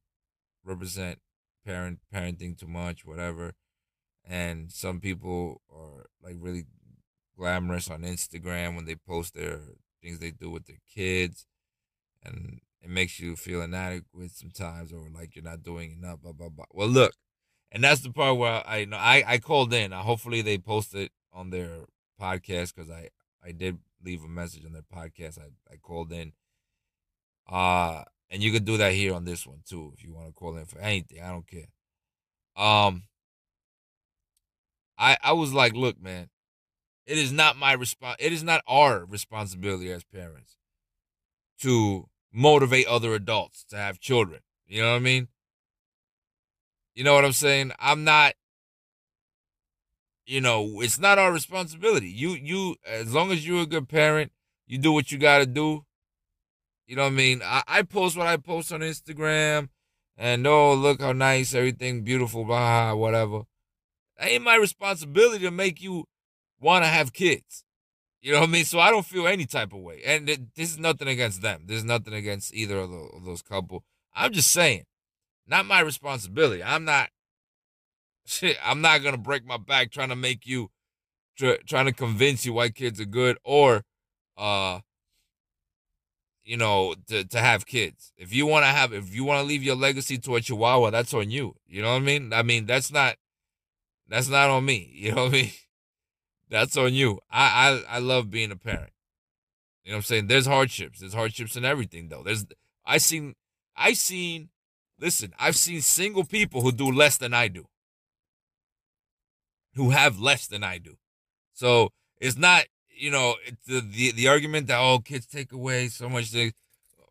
represent 0.64 1.18
parent 1.66 1.98
parenting 2.12 2.56
too 2.58 2.68
much, 2.68 3.04
whatever." 3.04 3.54
And 4.26 4.72
some 4.72 5.00
people 5.00 5.62
are 5.70 6.06
like 6.22 6.36
really 6.38 6.64
glamorous 7.36 7.90
on 7.90 8.02
Instagram 8.02 8.76
when 8.76 8.84
they 8.84 8.94
post 8.94 9.34
their 9.34 9.60
things 10.02 10.18
they 10.18 10.30
do 10.30 10.50
with 10.50 10.66
their 10.66 10.80
kids, 10.92 11.46
and 12.24 12.60
it 12.82 12.90
makes 12.90 13.18
you 13.18 13.36
feel 13.36 13.62
inadequate 13.62 14.30
sometimes, 14.30 14.92
or 14.92 15.08
like 15.14 15.34
you're 15.34 15.44
not 15.44 15.62
doing 15.62 15.92
enough. 15.92 16.20
Blah 16.22 16.32
blah 16.32 16.48
blah. 16.48 16.66
Well, 16.72 16.88
look, 16.88 17.14
and 17.72 17.82
that's 17.82 18.00
the 18.02 18.10
part 18.10 18.36
where 18.36 18.62
I 18.66 18.78
you 18.78 18.86
know 18.86 18.96
I 18.96 19.24
I 19.26 19.38
called 19.38 19.72
in. 19.74 19.92
Hopefully 19.92 20.42
they 20.42 20.58
post 20.58 20.94
it 20.94 21.12
on 21.32 21.50
their 21.50 21.86
podcast 22.20 22.74
because 22.74 22.90
I 22.90 23.08
I 23.44 23.52
did 23.52 23.78
leave 24.02 24.22
a 24.22 24.28
message 24.28 24.64
on 24.64 24.72
their 24.72 24.82
podcast. 24.82 25.38
I 25.38 25.48
I 25.72 25.76
called 25.76 26.12
in. 26.12 26.32
Uh 27.50 28.04
and 28.30 28.42
you 28.42 28.52
could 28.52 28.64
do 28.64 28.78
that 28.78 28.92
here 28.92 29.14
on 29.14 29.24
this 29.24 29.46
one 29.46 29.60
too 29.68 29.92
if 29.96 30.02
you 30.02 30.14
want 30.14 30.26
to 30.28 30.32
call 30.32 30.56
in 30.56 30.64
for 30.64 30.78
anything. 30.78 31.20
I 31.22 31.28
don't 31.30 31.46
care. 31.46 31.68
Um 32.56 33.02
I 34.98 35.16
I 35.22 35.32
was 35.32 35.52
like, 35.52 35.74
look, 35.74 36.00
man, 36.00 36.28
it 37.06 37.18
is 37.18 37.32
not 37.32 37.56
my 37.56 37.72
response. 37.72 38.16
It 38.18 38.32
is 38.32 38.42
not 38.42 38.62
our 38.66 39.04
responsibility 39.04 39.90
as 39.92 40.04
parents 40.04 40.56
to 41.60 42.08
motivate 42.32 42.86
other 42.86 43.14
adults 43.14 43.64
to 43.70 43.76
have 43.76 44.00
children. 44.00 44.40
You 44.66 44.82
know 44.82 44.90
what 44.90 44.96
I 44.96 45.00
mean? 45.00 45.28
You 46.94 47.04
know 47.04 47.14
what 47.14 47.24
I'm 47.24 47.32
saying? 47.32 47.72
I'm 47.78 48.04
not. 48.04 48.34
You 50.26 50.40
know, 50.40 50.80
it's 50.80 50.98
not 50.98 51.18
our 51.18 51.32
responsibility. 51.32 52.08
You 52.08 52.30
you 52.30 52.76
as 52.86 53.12
long 53.12 53.30
as 53.30 53.46
you're 53.46 53.62
a 53.62 53.66
good 53.66 53.88
parent, 53.88 54.32
you 54.66 54.78
do 54.78 54.92
what 54.92 55.12
you 55.12 55.18
got 55.18 55.38
to 55.38 55.46
do. 55.46 55.84
You 56.86 56.96
know 56.96 57.02
what 57.02 57.08
I 57.08 57.16
mean? 57.16 57.42
I, 57.42 57.62
I 57.66 57.82
post 57.82 58.16
what 58.16 58.26
I 58.26 58.36
post 58.38 58.72
on 58.72 58.80
Instagram, 58.80 59.68
and 60.16 60.46
oh 60.46 60.72
look 60.72 61.02
how 61.02 61.12
nice 61.12 61.54
everything, 61.54 62.02
beautiful, 62.02 62.44
blah 62.44 62.94
whatever. 62.94 63.42
That 64.18 64.28
ain't 64.28 64.44
my 64.44 64.56
responsibility 64.56 65.44
to 65.44 65.50
make 65.50 65.82
you 65.82 66.04
want 66.60 66.84
to 66.84 66.88
have 66.88 67.12
kids. 67.12 67.64
You 68.24 68.32
know 68.32 68.40
what 68.40 68.48
I 68.48 68.52
mean? 68.52 68.64
So 68.64 68.80
I 68.80 68.90
don't 68.90 69.04
feel 69.04 69.26
any 69.26 69.44
type 69.44 69.74
of 69.74 69.80
way. 69.80 70.00
And 70.04 70.30
it, 70.30 70.54
this 70.54 70.70
is 70.70 70.78
nothing 70.78 71.08
against 71.08 71.42
them. 71.42 71.64
There's 71.66 71.84
nothing 71.84 72.14
against 72.14 72.54
either 72.54 72.78
of, 72.78 72.90
the, 72.90 72.96
of 72.96 73.24
those 73.26 73.42
couple. 73.42 73.84
I'm 74.14 74.32
just 74.32 74.50
saying, 74.50 74.84
not 75.46 75.66
my 75.66 75.80
responsibility. 75.80 76.62
I'm 76.62 76.84
not. 76.84 77.10
Shit, 78.26 78.56
I'm 78.64 78.80
not 78.80 79.02
gonna 79.02 79.18
break 79.18 79.44
my 79.44 79.58
back 79.58 79.90
trying 79.90 80.08
to 80.08 80.16
make 80.16 80.46
you, 80.46 80.70
try, 81.36 81.58
trying 81.66 81.84
to 81.84 81.92
convince 81.92 82.46
you 82.46 82.54
why 82.54 82.70
kids 82.70 82.98
are 82.98 83.04
good, 83.04 83.36
or, 83.44 83.82
uh, 84.38 84.80
you 86.42 86.56
know, 86.56 86.94
to 87.08 87.24
to 87.24 87.38
have 87.38 87.66
kids. 87.66 88.14
If 88.16 88.32
you 88.32 88.46
want 88.46 88.64
to 88.64 88.68
have, 88.70 88.94
if 88.94 89.14
you 89.14 89.24
want 89.24 89.40
to 89.40 89.46
leave 89.46 89.62
your 89.62 89.76
legacy 89.76 90.16
to 90.16 90.36
a 90.36 90.40
chihuahua, 90.40 90.88
that's 90.88 91.12
on 91.12 91.30
you. 91.30 91.56
You 91.66 91.82
know 91.82 91.90
what 91.90 91.96
I 91.96 92.06
mean? 92.06 92.32
I 92.32 92.42
mean, 92.42 92.64
that's 92.64 92.90
not 92.90 93.16
that's 94.08 94.28
not 94.28 94.50
on 94.50 94.64
me. 94.64 94.90
You 94.94 95.12
know 95.12 95.24
what 95.24 95.34
I 95.34 95.36
mean? 95.36 95.50
That's 96.50 96.76
on 96.76 96.92
you. 96.92 97.20
I 97.30 97.82
I, 97.88 97.96
I 97.96 97.98
love 97.98 98.30
being 98.30 98.52
a 98.52 98.56
parent. 98.56 98.92
You 99.82 99.90
know 99.90 99.96
what 99.96 100.00
I'm 100.00 100.02
saying? 100.04 100.26
There's 100.28 100.46
hardships. 100.46 101.00
There's 101.00 101.14
hardships 101.14 101.56
in 101.56 101.64
everything 101.64 102.08
though. 102.08 102.22
There's 102.22 102.46
I 102.84 102.98
seen 102.98 103.34
I 103.76 103.94
seen 103.94 104.50
listen, 105.00 105.32
I've 105.38 105.56
seen 105.56 105.80
single 105.80 106.24
people 106.24 106.62
who 106.62 106.72
do 106.72 106.90
less 106.90 107.16
than 107.16 107.34
I 107.34 107.48
do. 107.48 107.66
Who 109.74 109.90
have 109.90 110.18
less 110.18 110.46
than 110.46 110.62
I 110.62 110.78
do. 110.78 110.96
So 111.52 111.90
it's 112.18 112.36
not, 112.36 112.64
you 112.88 113.10
know, 113.10 113.34
the 113.66 113.80
the, 113.80 114.12
the 114.12 114.28
argument 114.28 114.68
that 114.68 114.78
oh 114.78 115.00
kids 115.00 115.26
take 115.26 115.52
away 115.52 115.88
so 115.88 116.08
much 116.08 116.30
things. 116.30 116.52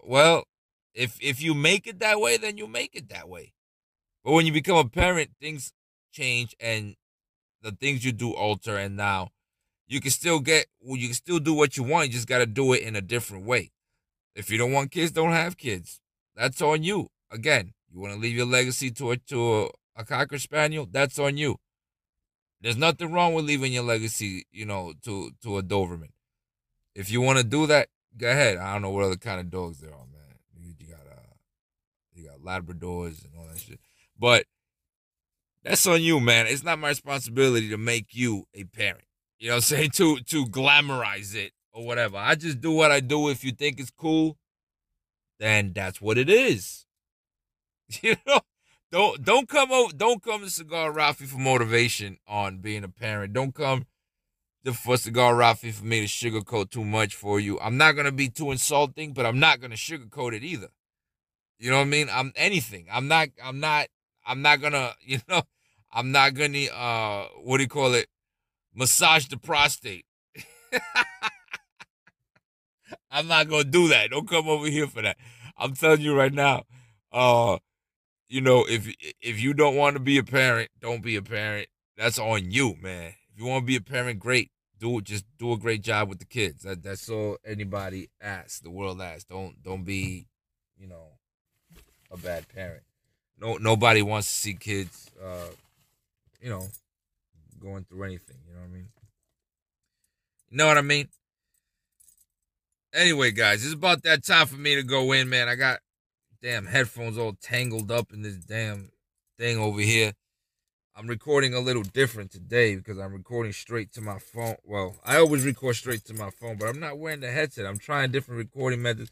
Well, 0.01 0.45
if 0.93 1.17
if 1.21 1.41
you 1.41 1.53
make 1.53 1.87
it 1.87 1.99
that 1.99 2.19
way, 2.19 2.37
then 2.37 2.57
you 2.57 2.67
make 2.67 2.95
it 2.95 3.09
that 3.09 3.27
way. 3.27 3.53
But 4.23 4.33
when 4.33 4.45
you 4.45 4.53
become 4.53 4.77
a 4.77 4.87
parent, 4.87 5.31
things 5.41 5.73
change 6.13 6.55
and 6.59 6.95
the 7.61 7.71
things 7.71 8.05
you 8.05 8.11
do 8.11 8.31
alter 8.31 8.77
and 8.77 8.95
now 8.95 9.29
you 9.87 9.99
can 9.99 10.11
still 10.11 10.39
get 10.39 10.67
well, 10.81 10.97
you 10.97 11.07
can 11.07 11.15
still 11.15 11.39
do 11.39 11.53
what 11.53 11.77
you 11.77 11.83
want. 11.83 12.07
You 12.07 12.13
just 12.13 12.27
gotta 12.27 12.45
do 12.45 12.73
it 12.73 12.81
in 12.81 12.95
a 12.95 13.01
different 13.01 13.45
way. 13.45 13.71
If 14.35 14.49
you 14.49 14.57
don't 14.57 14.71
want 14.71 14.91
kids, 14.91 15.11
don't 15.11 15.31
have 15.31 15.57
kids. 15.57 16.01
That's 16.35 16.61
on 16.61 16.83
you. 16.83 17.09
Again, 17.31 17.73
you 17.91 17.99
want 17.99 18.13
to 18.13 18.19
leave 18.19 18.35
your 18.35 18.45
legacy 18.45 18.89
to 18.91 19.11
a 19.11 19.17
to 19.17 19.63
a, 19.63 19.69
a 19.97 20.05
cocker 20.05 20.39
spaniel. 20.39 20.87
That's 20.89 21.19
on 21.19 21.37
you. 21.37 21.57
There's 22.61 22.77
nothing 22.77 23.11
wrong 23.11 23.33
with 23.33 23.45
leaving 23.45 23.73
your 23.73 23.83
legacy, 23.83 24.45
you 24.51 24.65
know, 24.65 24.93
to 25.03 25.31
to 25.43 25.57
a 25.57 25.63
Doberman. 25.63 26.09
If 26.95 27.11
you 27.11 27.21
want 27.21 27.39
to 27.39 27.43
do 27.43 27.67
that, 27.67 27.89
go 28.17 28.29
ahead. 28.29 28.57
I 28.57 28.73
don't 28.73 28.81
know 28.81 28.89
what 28.89 29.03
other 29.03 29.15
kind 29.17 29.39
of 29.39 29.51
dogs 29.51 29.79
there 29.79 29.91
are, 29.91 30.07
man. 30.11 30.37
You, 30.57 30.73
you 30.79 30.87
got 30.87 31.05
uh, 31.05 31.33
you 32.13 32.27
got 32.27 32.39
Labradors 32.39 33.25
and 33.25 33.33
all 33.37 33.47
that 33.47 33.59
shit, 33.59 33.79
but 34.17 34.45
that's 35.63 35.87
on 35.87 36.01
you, 36.01 36.19
man. 36.19 36.47
It's 36.47 36.63
not 36.63 36.79
my 36.79 36.89
responsibility 36.89 37.69
to 37.69 37.77
make 37.77 38.07
you 38.13 38.47
a 38.53 38.65
parent. 38.65 39.05
You 39.39 39.49
know, 39.49 39.59
say 39.59 39.87
to 39.93 40.17
to 40.19 40.45
glamorize 40.45 41.35
it 41.35 41.51
or 41.71 41.85
whatever. 41.85 42.17
I 42.17 42.35
just 42.35 42.61
do 42.61 42.71
what 42.71 42.91
I 42.91 42.99
do. 42.99 43.29
If 43.29 43.43
you 43.43 43.51
think 43.51 43.79
it's 43.79 43.91
cool, 43.91 44.37
then 45.39 45.73
that's 45.73 46.01
what 46.01 46.17
it 46.17 46.29
is. 46.29 46.85
You 48.01 48.15
know, 48.25 48.39
don't 48.91 49.23
don't 49.23 49.47
come 49.47 49.71
over, 49.71 49.93
don't 49.93 50.23
come 50.23 50.41
to 50.41 50.49
Cigar 50.49 50.91
Ralphie 50.91 51.25
for 51.25 51.37
motivation 51.37 52.17
on 52.27 52.57
being 52.57 52.83
a 52.83 52.89
parent. 52.89 53.33
Don't 53.33 53.53
come 53.53 53.85
to 54.65 54.73
for 54.73 54.97
Cigar 54.97 55.35
Ralphie 55.35 55.71
for 55.71 55.83
me 55.85 55.99
to 56.01 56.07
sugarcoat 56.07 56.69
too 56.71 56.85
much 56.85 57.13
for 57.15 57.39
you. 57.39 57.59
I'm 57.59 57.77
not 57.77 57.95
gonna 57.95 58.11
be 58.11 58.29
too 58.29 58.51
insulting, 58.51 59.13
but 59.13 59.25
I'm 59.25 59.39
not 59.39 59.59
gonna 59.59 59.75
sugarcoat 59.75 60.33
it 60.33 60.43
either. 60.43 60.69
You 61.59 61.69
know 61.69 61.77
what 61.77 61.83
I 61.83 61.85
mean? 61.85 62.09
I'm 62.11 62.33
anything. 62.35 62.87
I'm 62.91 63.07
not. 63.07 63.29
I'm 63.43 63.59
not. 63.59 63.87
I'm 64.25 64.41
not 64.41 64.61
gonna. 64.61 64.93
You 65.01 65.19
know. 65.29 65.43
I'm 65.93 66.11
not 66.11 66.33
gonna. 66.33 66.65
Uh, 66.65 67.27
what 67.43 67.57
do 67.57 67.63
you 67.63 67.69
call 67.69 67.93
it? 67.93 68.07
Massage 68.73 69.27
the 69.27 69.37
prostate. 69.37 70.05
I'm 73.11 73.27
not 73.27 73.47
gonna 73.47 73.63
do 73.63 73.89
that. 73.89 74.09
Don't 74.09 74.27
come 74.27 74.49
over 74.49 74.65
here 74.65 74.87
for 74.87 75.03
that. 75.03 75.17
I'm 75.55 75.75
telling 75.75 76.01
you 76.01 76.15
right 76.15 76.33
now. 76.33 76.63
Uh, 77.11 77.57
you 78.27 78.41
know, 78.41 78.65
if 78.67 78.91
if 79.21 79.39
you 79.39 79.53
don't 79.53 79.75
want 79.75 79.95
to 79.95 79.99
be 79.99 80.17
a 80.17 80.23
parent, 80.23 80.71
don't 80.79 81.03
be 81.03 81.15
a 81.15 81.21
parent. 81.21 81.67
That's 81.95 82.17
on 82.17 82.49
you, 82.49 82.75
man. 82.81 83.13
If 83.31 83.39
you 83.39 83.45
want 83.45 83.61
to 83.63 83.67
be 83.67 83.75
a 83.75 83.81
parent, 83.81 84.19
great. 84.19 84.49
Do. 84.79 84.99
Just 85.01 85.25
do 85.37 85.53
a 85.53 85.57
great 85.57 85.83
job 85.83 86.09
with 86.09 86.17
the 86.17 86.25
kids. 86.25 86.63
That 86.63 86.81
that's 86.81 87.07
all 87.07 87.37
anybody 87.45 88.09
asks. 88.19 88.59
The 88.59 88.71
world 88.71 88.99
asks. 88.99 89.25
Don't 89.25 89.61
don't 89.61 89.83
be, 89.83 90.25
you 90.75 90.87
know, 90.87 91.19
a 92.09 92.17
bad 92.17 92.47
parent. 92.49 92.83
No 93.39 93.57
nobody 93.57 94.01
wants 94.01 94.27
to 94.27 94.33
see 94.33 94.53
kids. 94.53 95.09
Uh, 95.21 95.47
you 96.41 96.49
know, 96.49 96.67
going 97.61 97.85
through 97.85 98.03
anything. 98.03 98.37
You 98.47 98.53
know 98.53 98.61
what 98.61 98.67
I 98.67 98.73
mean? 98.73 98.87
You 100.49 100.57
know 100.57 100.67
what 100.67 100.77
I 100.77 100.81
mean? 100.81 101.07
Anyway, 102.93 103.31
guys, 103.31 103.65
it's 103.65 103.73
about 103.73 104.03
that 104.03 104.23
time 104.23 104.45
for 104.45 104.57
me 104.57 104.75
to 104.75 104.83
go 104.83 105.13
in, 105.13 105.27
man. 105.27 105.47
I 105.47 105.55
got 105.55 105.79
damn 106.43 106.65
headphones 106.65 107.17
all 107.17 107.33
tangled 107.41 107.89
up 107.89 108.13
in 108.13 108.21
this 108.21 108.35
damn 108.35 108.91
thing 109.37 109.57
over 109.57 109.79
here. 109.79 110.13
I'm 110.95 111.07
recording 111.07 111.55
a 111.55 111.59
little 111.59 111.81
different 111.81 112.31
today 112.31 112.75
because 112.75 112.99
I'm 112.99 113.13
recording 113.13 113.51
straight 113.51 113.91
to 113.93 114.01
my 114.01 114.19
phone. 114.19 114.57
Well, 114.63 114.95
I 115.03 115.17
always 115.17 115.43
record 115.43 115.75
straight 115.75 116.05
to 116.05 116.13
my 116.13 116.29
phone, 116.29 116.57
but 116.57 116.67
I'm 116.67 116.79
not 116.79 116.99
wearing 116.99 117.21
the 117.21 117.31
headset. 117.31 117.65
I'm 117.65 117.79
trying 117.79 118.11
different 118.11 118.37
recording 118.37 118.83
methods. 118.83 119.11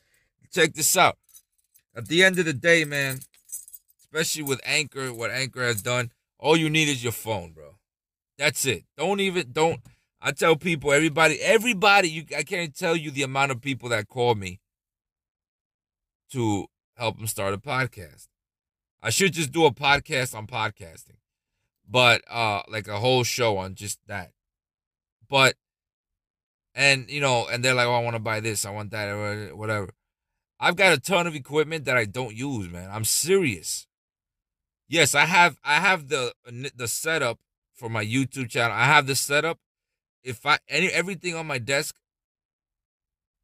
Check 0.54 0.74
this 0.74 0.96
out. 0.96 1.18
At 1.96 2.08
the 2.08 2.24
end 2.24 2.38
of 2.38 2.46
the 2.46 2.54
day, 2.54 2.86
man, 2.86 3.22
especially 4.12 4.44
with 4.44 4.60
Anchor, 4.66 5.14
what 5.14 5.32
Anchor 5.32 5.64
has 5.64 5.82
done, 5.82 6.12
all 6.38 6.58
you 6.58 6.70
need 6.70 6.90
is 6.90 7.04
your 7.04 7.14
phone, 7.14 7.52
bro. 7.52 7.76
That's 8.38 8.66
it. 8.66 8.84
Don't 8.98 9.20
even 9.20 9.52
don't 9.52 9.82
I 10.22 10.32
tell 10.32 10.56
people, 10.56 10.92
everybody, 10.92 11.40
everybody, 11.42 12.10
you 12.10 12.26
I 12.38 12.44
can't 12.44 12.76
tell 12.76 12.96
you 12.96 13.12
the 13.12 13.24
amount 13.24 13.52
of 13.52 13.62
people 13.62 13.90
that 13.90 14.08
call 14.08 14.36
me 14.36 14.60
to 16.32 16.66
help 16.96 17.18
them 17.18 17.28
start 17.28 17.54
a 17.54 17.58
podcast. 17.58 18.28
I 19.02 19.10
should 19.10 19.34
just 19.34 19.52
do 19.52 19.66
a 19.66 19.74
podcast 19.74 20.36
on 20.36 20.48
podcasting. 20.48 21.18
But 21.88 22.22
uh 22.30 22.64
like 22.68 22.88
a 22.88 23.00
whole 23.00 23.24
show 23.24 23.58
on 23.58 23.76
just 23.76 24.00
that. 24.08 24.32
But 25.30 25.56
and 26.74 27.10
you 27.10 27.22
know, 27.22 27.48
and 27.52 27.64
they're 27.64 27.74
like, 27.74 27.88
"Oh, 27.88 27.94
I 27.94 28.00
want 28.02 28.16
to 28.16 28.22
buy 28.22 28.40
this, 28.40 28.66
I 28.66 28.72
want 28.72 28.92
that, 28.92 29.56
whatever." 29.56 29.94
I've 30.60 30.76
got 30.76 30.94
a 30.94 31.00
ton 31.00 31.26
of 31.28 31.36
equipment 31.36 31.86
that 31.86 31.98
I 31.98 32.06
don't 32.06 32.36
use, 32.36 32.70
man. 32.70 32.90
I'm 32.92 33.04
serious. 33.04 33.88
Yes, 34.92 35.16
I 35.16 35.24
have 35.24 35.58
I 35.64 35.76
have 35.76 36.10
the 36.10 36.34
the 36.76 36.90
setup 36.90 37.40
for 37.74 37.88
my 37.88 38.04
YouTube 38.04 38.50
channel. 38.50 38.76
I 38.76 38.84
have 38.84 39.08
the 39.08 39.16
setup 39.16 39.58
if 40.22 40.46
I 40.46 40.58
any 40.68 40.88
everything 40.88 41.34
on 41.34 41.48
my 41.48 41.60
desk 41.60 41.96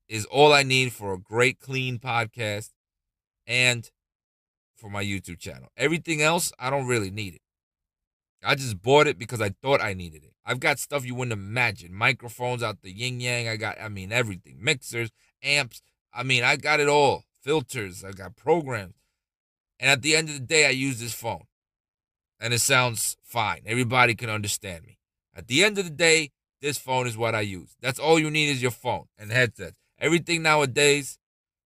is 0.10 0.26
all 0.26 0.52
I 0.52 0.64
need 0.64 0.92
for 0.92 1.14
a 1.14 1.18
great 1.18 1.58
clean 1.62 2.00
podcast 2.00 2.72
and 3.48 3.90
for 4.76 4.90
my 4.90 5.02
YouTube 5.02 5.40
channel. 5.40 5.70
Everything 5.78 6.22
else, 6.22 6.52
I 6.60 6.70
don't 6.70 6.86
really 6.86 7.12
need 7.12 7.36
it. 7.36 7.42
I 8.44 8.56
just 8.56 8.82
bought 8.82 9.08
it 9.08 9.18
because 9.18 9.40
I 9.40 9.52
thought 9.62 9.82
I 9.82 9.94
needed 9.94 10.26
it. 10.26 10.34
I've 10.46 10.60
got 10.60 10.80
stuff 10.80 11.06
you 11.06 11.16
wouldn't 11.16 11.32
imagine. 11.32 11.94
Microphones 11.94 12.62
out 12.62 12.82
the 12.82 12.92
yin 12.92 13.22
yang. 13.22 13.48
I 13.48 13.56
got, 13.56 13.80
I 13.82 13.88
mean, 13.88 14.12
everything. 14.12 14.58
Mixers, 14.60 15.12
amps. 15.42 15.82
I 16.14 16.24
mean, 16.24 16.44
I 16.44 16.58
got 16.58 16.82
it 16.82 16.90
all. 16.90 17.24
Filters. 17.42 18.04
I 18.04 18.12
got 18.12 18.36
programs. 18.36 18.96
And 19.80 19.90
at 19.90 20.02
the 20.02 20.16
end 20.16 20.30
of 20.30 20.36
the 20.36 20.42
day, 20.42 20.66
I 20.66 20.72
use 20.72 21.00
this 21.00 21.14
phone. 21.14 21.44
And 22.40 22.54
it 22.54 22.60
sounds 22.60 23.18
fine. 23.24 23.62
Everybody 23.66 24.16
can 24.16 24.30
understand 24.30 24.86
me. 24.86 24.98
At 25.36 25.48
the 25.48 25.64
end 25.64 25.78
of 25.78 25.86
the 25.86 25.92
day, 25.92 26.32
this 26.62 26.78
phone 26.78 27.08
is 27.08 27.18
what 27.18 27.36
I 27.36 27.42
use. 27.42 27.76
That's 27.82 28.00
all 28.00 28.20
you 28.20 28.32
need 28.32 28.50
is 28.50 28.62
your 28.62 28.72
phone 28.72 29.06
and 29.18 29.32
headsets. 29.32 29.78
Everything 30.00 30.42
nowadays 30.42 31.20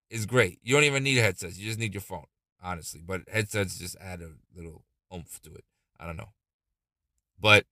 is 0.09 0.25
great. 0.25 0.59
You 0.61 0.75
don't 0.75 0.83
even 0.83 1.03
need 1.03 1.17
headsets. 1.17 1.57
You 1.57 1.65
just 1.65 1.79
need 1.79 1.93
your 1.93 2.01
phone, 2.01 2.25
honestly. 2.61 3.01
But 3.05 3.21
headsets 3.31 3.79
just 3.79 3.95
add 3.99 4.21
a 4.21 4.31
little 4.55 4.83
oomph 5.13 5.41
to 5.43 5.53
it. 5.53 5.63
I 5.99 6.05
don't 6.05 6.17
know. 6.17 6.33
But 7.39 7.65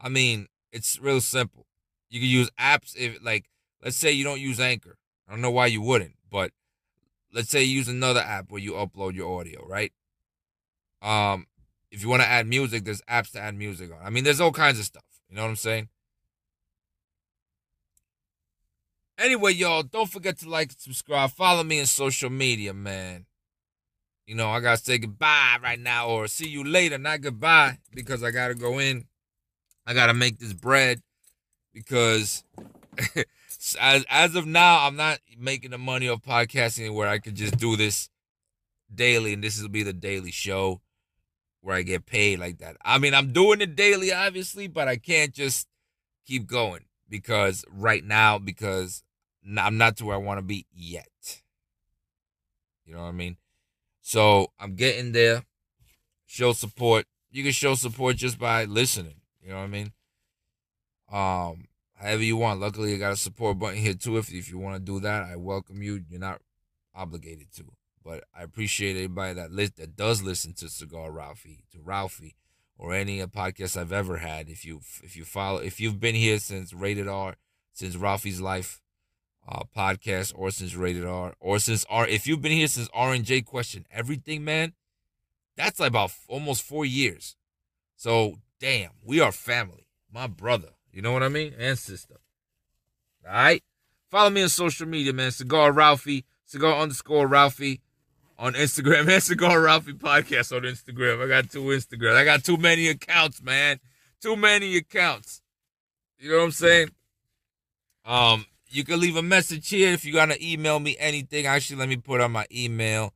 I 0.00 0.08
mean, 0.08 0.48
it's 0.72 1.00
real 1.00 1.20
simple. 1.20 1.66
You 2.10 2.20
can 2.20 2.28
use 2.28 2.50
apps 2.58 2.94
if 2.96 3.22
like 3.22 3.46
let's 3.82 3.96
say 3.96 4.12
you 4.12 4.24
don't 4.24 4.40
use 4.40 4.60
Anchor. 4.60 4.98
I 5.28 5.32
don't 5.32 5.40
know 5.40 5.50
why 5.50 5.66
you 5.66 5.80
wouldn't, 5.80 6.14
but 6.30 6.52
let's 7.36 7.50
say 7.50 7.62
you 7.62 7.76
use 7.76 7.88
another 7.88 8.20
app 8.20 8.50
where 8.50 8.62
you 8.62 8.72
upload 8.72 9.14
your 9.14 9.38
audio, 9.38 9.64
right? 9.66 9.92
Um, 11.02 11.46
if 11.90 12.02
you 12.02 12.08
want 12.08 12.22
to 12.22 12.28
add 12.28 12.46
music, 12.46 12.84
there's 12.84 13.02
apps 13.02 13.32
to 13.32 13.40
add 13.40 13.54
music 13.54 13.90
on. 13.92 13.98
I 14.02 14.08
mean, 14.08 14.24
there's 14.24 14.40
all 14.40 14.52
kinds 14.52 14.78
of 14.78 14.86
stuff. 14.86 15.04
You 15.28 15.36
know 15.36 15.42
what 15.42 15.50
I'm 15.50 15.56
saying? 15.56 15.88
Anyway, 19.18 19.52
y'all, 19.52 19.82
don't 19.82 20.10
forget 20.10 20.38
to 20.38 20.48
like 20.48 20.72
subscribe. 20.78 21.30
Follow 21.30 21.62
me 21.62 21.78
on 21.80 21.86
social 21.86 22.30
media, 22.30 22.72
man. 22.72 23.26
You 24.26 24.34
know, 24.34 24.48
I 24.48 24.60
gotta 24.60 24.82
say 24.82 24.96
goodbye 24.96 25.58
right 25.62 25.78
now 25.78 26.08
or 26.08 26.28
see 26.28 26.48
you 26.48 26.64
later, 26.64 26.96
not 26.96 27.20
goodbye, 27.20 27.78
because 27.94 28.22
I 28.22 28.30
gotta 28.30 28.54
go 28.54 28.78
in. 28.78 29.04
I 29.86 29.92
gotta 29.92 30.14
make 30.14 30.38
this 30.38 30.54
bread 30.54 31.02
because 31.74 32.44
as 33.74 34.04
as 34.08 34.36
of 34.36 34.46
now, 34.46 34.86
I'm 34.86 34.96
not 34.96 35.18
making 35.36 35.70
the 35.70 35.78
money 35.78 36.06
of 36.06 36.22
podcasting 36.22 36.94
where 36.94 37.08
I 37.08 37.18
could 37.18 37.34
just 37.34 37.56
do 37.58 37.76
this 37.76 38.08
daily, 38.94 39.32
and 39.32 39.42
this 39.42 39.60
will 39.60 39.68
be 39.68 39.82
the 39.82 39.92
daily 39.92 40.30
show 40.30 40.80
where 41.60 41.76
I 41.76 41.82
get 41.82 42.06
paid 42.06 42.38
like 42.38 42.58
that. 42.58 42.76
I 42.84 42.98
mean, 42.98 43.12
I'm 43.12 43.32
doing 43.32 43.60
it 43.60 43.74
daily, 43.74 44.12
obviously, 44.12 44.68
but 44.68 44.86
I 44.86 44.96
can't 44.96 45.34
just 45.34 45.66
keep 46.24 46.46
going 46.46 46.84
because 47.08 47.64
right 47.68 48.04
now, 48.04 48.38
because 48.38 49.02
I'm 49.56 49.76
not 49.76 49.96
to 49.96 50.04
where 50.04 50.16
I 50.16 50.18
want 50.18 50.38
to 50.38 50.42
be 50.42 50.66
yet. 50.72 51.42
You 52.84 52.94
know 52.94 53.02
what 53.02 53.08
I 53.08 53.12
mean? 53.12 53.36
So 54.00 54.52
I'm 54.60 54.76
getting 54.76 55.12
there. 55.12 55.42
Show 56.24 56.52
support. 56.52 57.06
You 57.30 57.42
can 57.42 57.52
show 57.52 57.74
support 57.74 58.16
just 58.16 58.38
by 58.38 58.64
listening. 58.64 59.20
You 59.42 59.50
know 59.50 59.56
what 59.56 59.62
I 59.62 59.66
mean? 59.66 59.92
Um, 61.10 61.64
however 61.96 62.22
you 62.22 62.36
want. 62.36 62.60
Luckily, 62.60 62.94
I 62.94 62.98
got 62.98 63.12
a 63.12 63.16
support 63.16 63.58
button 63.58 63.78
here 63.78 63.94
too. 63.94 64.16
If 64.18 64.32
if 64.32 64.50
you 64.50 64.58
want 64.58 64.76
to 64.76 64.80
do 64.80 65.00
that, 65.00 65.24
I 65.24 65.36
welcome 65.36 65.82
you. 65.82 66.04
You're 66.08 66.20
not 66.20 66.40
obligated 66.94 67.52
to, 67.56 67.64
but 68.04 68.24
I 68.34 68.42
appreciate 68.42 68.96
anybody 68.96 69.34
that 69.34 69.52
list 69.52 69.76
that 69.76 69.96
does 69.96 70.22
listen 70.22 70.54
to 70.54 70.68
Cigar 70.68 71.10
Ralphie, 71.10 71.64
to 71.72 71.80
Ralphie, 71.82 72.36
or 72.78 72.94
any 72.94 73.20
podcast 73.26 73.76
I've 73.76 73.92
ever 73.92 74.18
had. 74.18 74.48
If 74.48 74.64
you 74.64 74.80
if 75.02 75.16
you 75.16 75.24
follow, 75.24 75.58
if 75.58 75.80
you've 75.80 76.00
been 76.00 76.14
here 76.14 76.38
since 76.38 76.72
Rated 76.72 77.08
R, 77.08 77.36
since 77.72 77.96
Ralphie's 77.96 78.40
life, 78.40 78.80
uh, 79.48 79.62
podcast 79.76 80.32
or 80.36 80.50
since 80.50 80.74
Rated 80.74 81.04
R 81.04 81.34
or 81.40 81.58
since 81.58 81.84
R. 81.88 82.06
If 82.06 82.26
you've 82.26 82.42
been 82.42 82.52
here 82.52 82.68
since 82.68 82.88
R 82.92 83.12
and 83.12 83.24
J 83.24 83.42
question 83.42 83.86
everything, 83.90 84.44
man, 84.44 84.72
that's 85.56 85.80
like 85.80 85.88
about 85.88 86.12
almost 86.28 86.62
four 86.62 86.84
years. 86.84 87.36
So 87.96 88.38
damn, 88.60 88.90
we 89.04 89.20
are 89.20 89.32
family. 89.32 89.86
My 90.12 90.26
brother. 90.26 90.70
You 90.96 91.02
know 91.02 91.12
what 91.12 91.22
I 91.22 91.28
mean? 91.28 91.52
And 91.58 91.78
sister. 91.78 92.16
All 93.28 93.34
right. 93.34 93.62
Follow 94.10 94.30
me 94.30 94.42
on 94.42 94.48
social 94.48 94.88
media, 94.88 95.12
man. 95.12 95.30
Cigar 95.30 95.70
Ralphie, 95.70 96.24
cigar 96.46 96.74
underscore 96.74 97.26
Ralphie 97.26 97.82
on 98.38 98.54
Instagram 98.54 99.06
and 99.12 99.22
Cigar 99.22 99.60
Ralphie 99.60 99.92
podcast 99.92 100.56
on 100.56 100.62
Instagram. 100.62 101.22
I 101.22 101.28
got 101.28 101.50
two 101.50 101.64
Instagram. 101.64 102.16
I 102.16 102.24
got 102.24 102.44
too 102.44 102.56
many 102.56 102.88
accounts, 102.88 103.42
man. 103.42 103.78
Too 104.22 104.36
many 104.36 104.74
accounts. 104.78 105.42
You 106.18 106.30
know 106.30 106.38
what 106.38 106.44
I'm 106.44 106.50
saying? 106.52 106.88
Um, 108.06 108.46
you 108.66 108.82
can 108.82 108.98
leave 108.98 109.16
a 109.16 109.22
message 109.22 109.68
here 109.68 109.92
if 109.92 110.02
you 110.02 110.14
gotta 110.14 110.42
email 110.42 110.80
me 110.80 110.96
anything. 110.98 111.44
Actually, 111.44 111.76
let 111.76 111.90
me 111.90 111.96
put 111.96 112.22
on 112.22 112.32
my 112.32 112.46
email. 112.50 113.12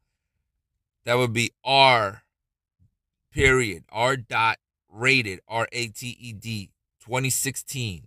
That 1.07 1.15
would 1.15 1.33
be 1.33 1.53
R 1.65 2.25
period 3.33 3.85
R 3.91 4.19
dot 4.19 4.59
rated 4.91 5.41
R 5.49 5.67
A 5.73 5.87
T 5.87 6.15
E 6.21 6.35
D 6.35 6.73
2016 7.11 8.07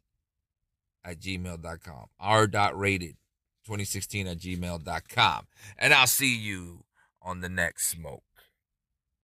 at 1.03 1.19
gmail.com. 1.19 2.05
R 2.21 2.47
dot 2.47 2.79
rated 2.79 3.17
2016 3.65 4.27
at 4.27 4.37
gmail.com. 4.37 5.47
And 5.77 5.93
I'll 5.93 6.07
see 6.07 6.33
you 6.33 6.85
on 7.21 7.41
the 7.41 7.49
next 7.49 7.89
smoke. 7.89 8.23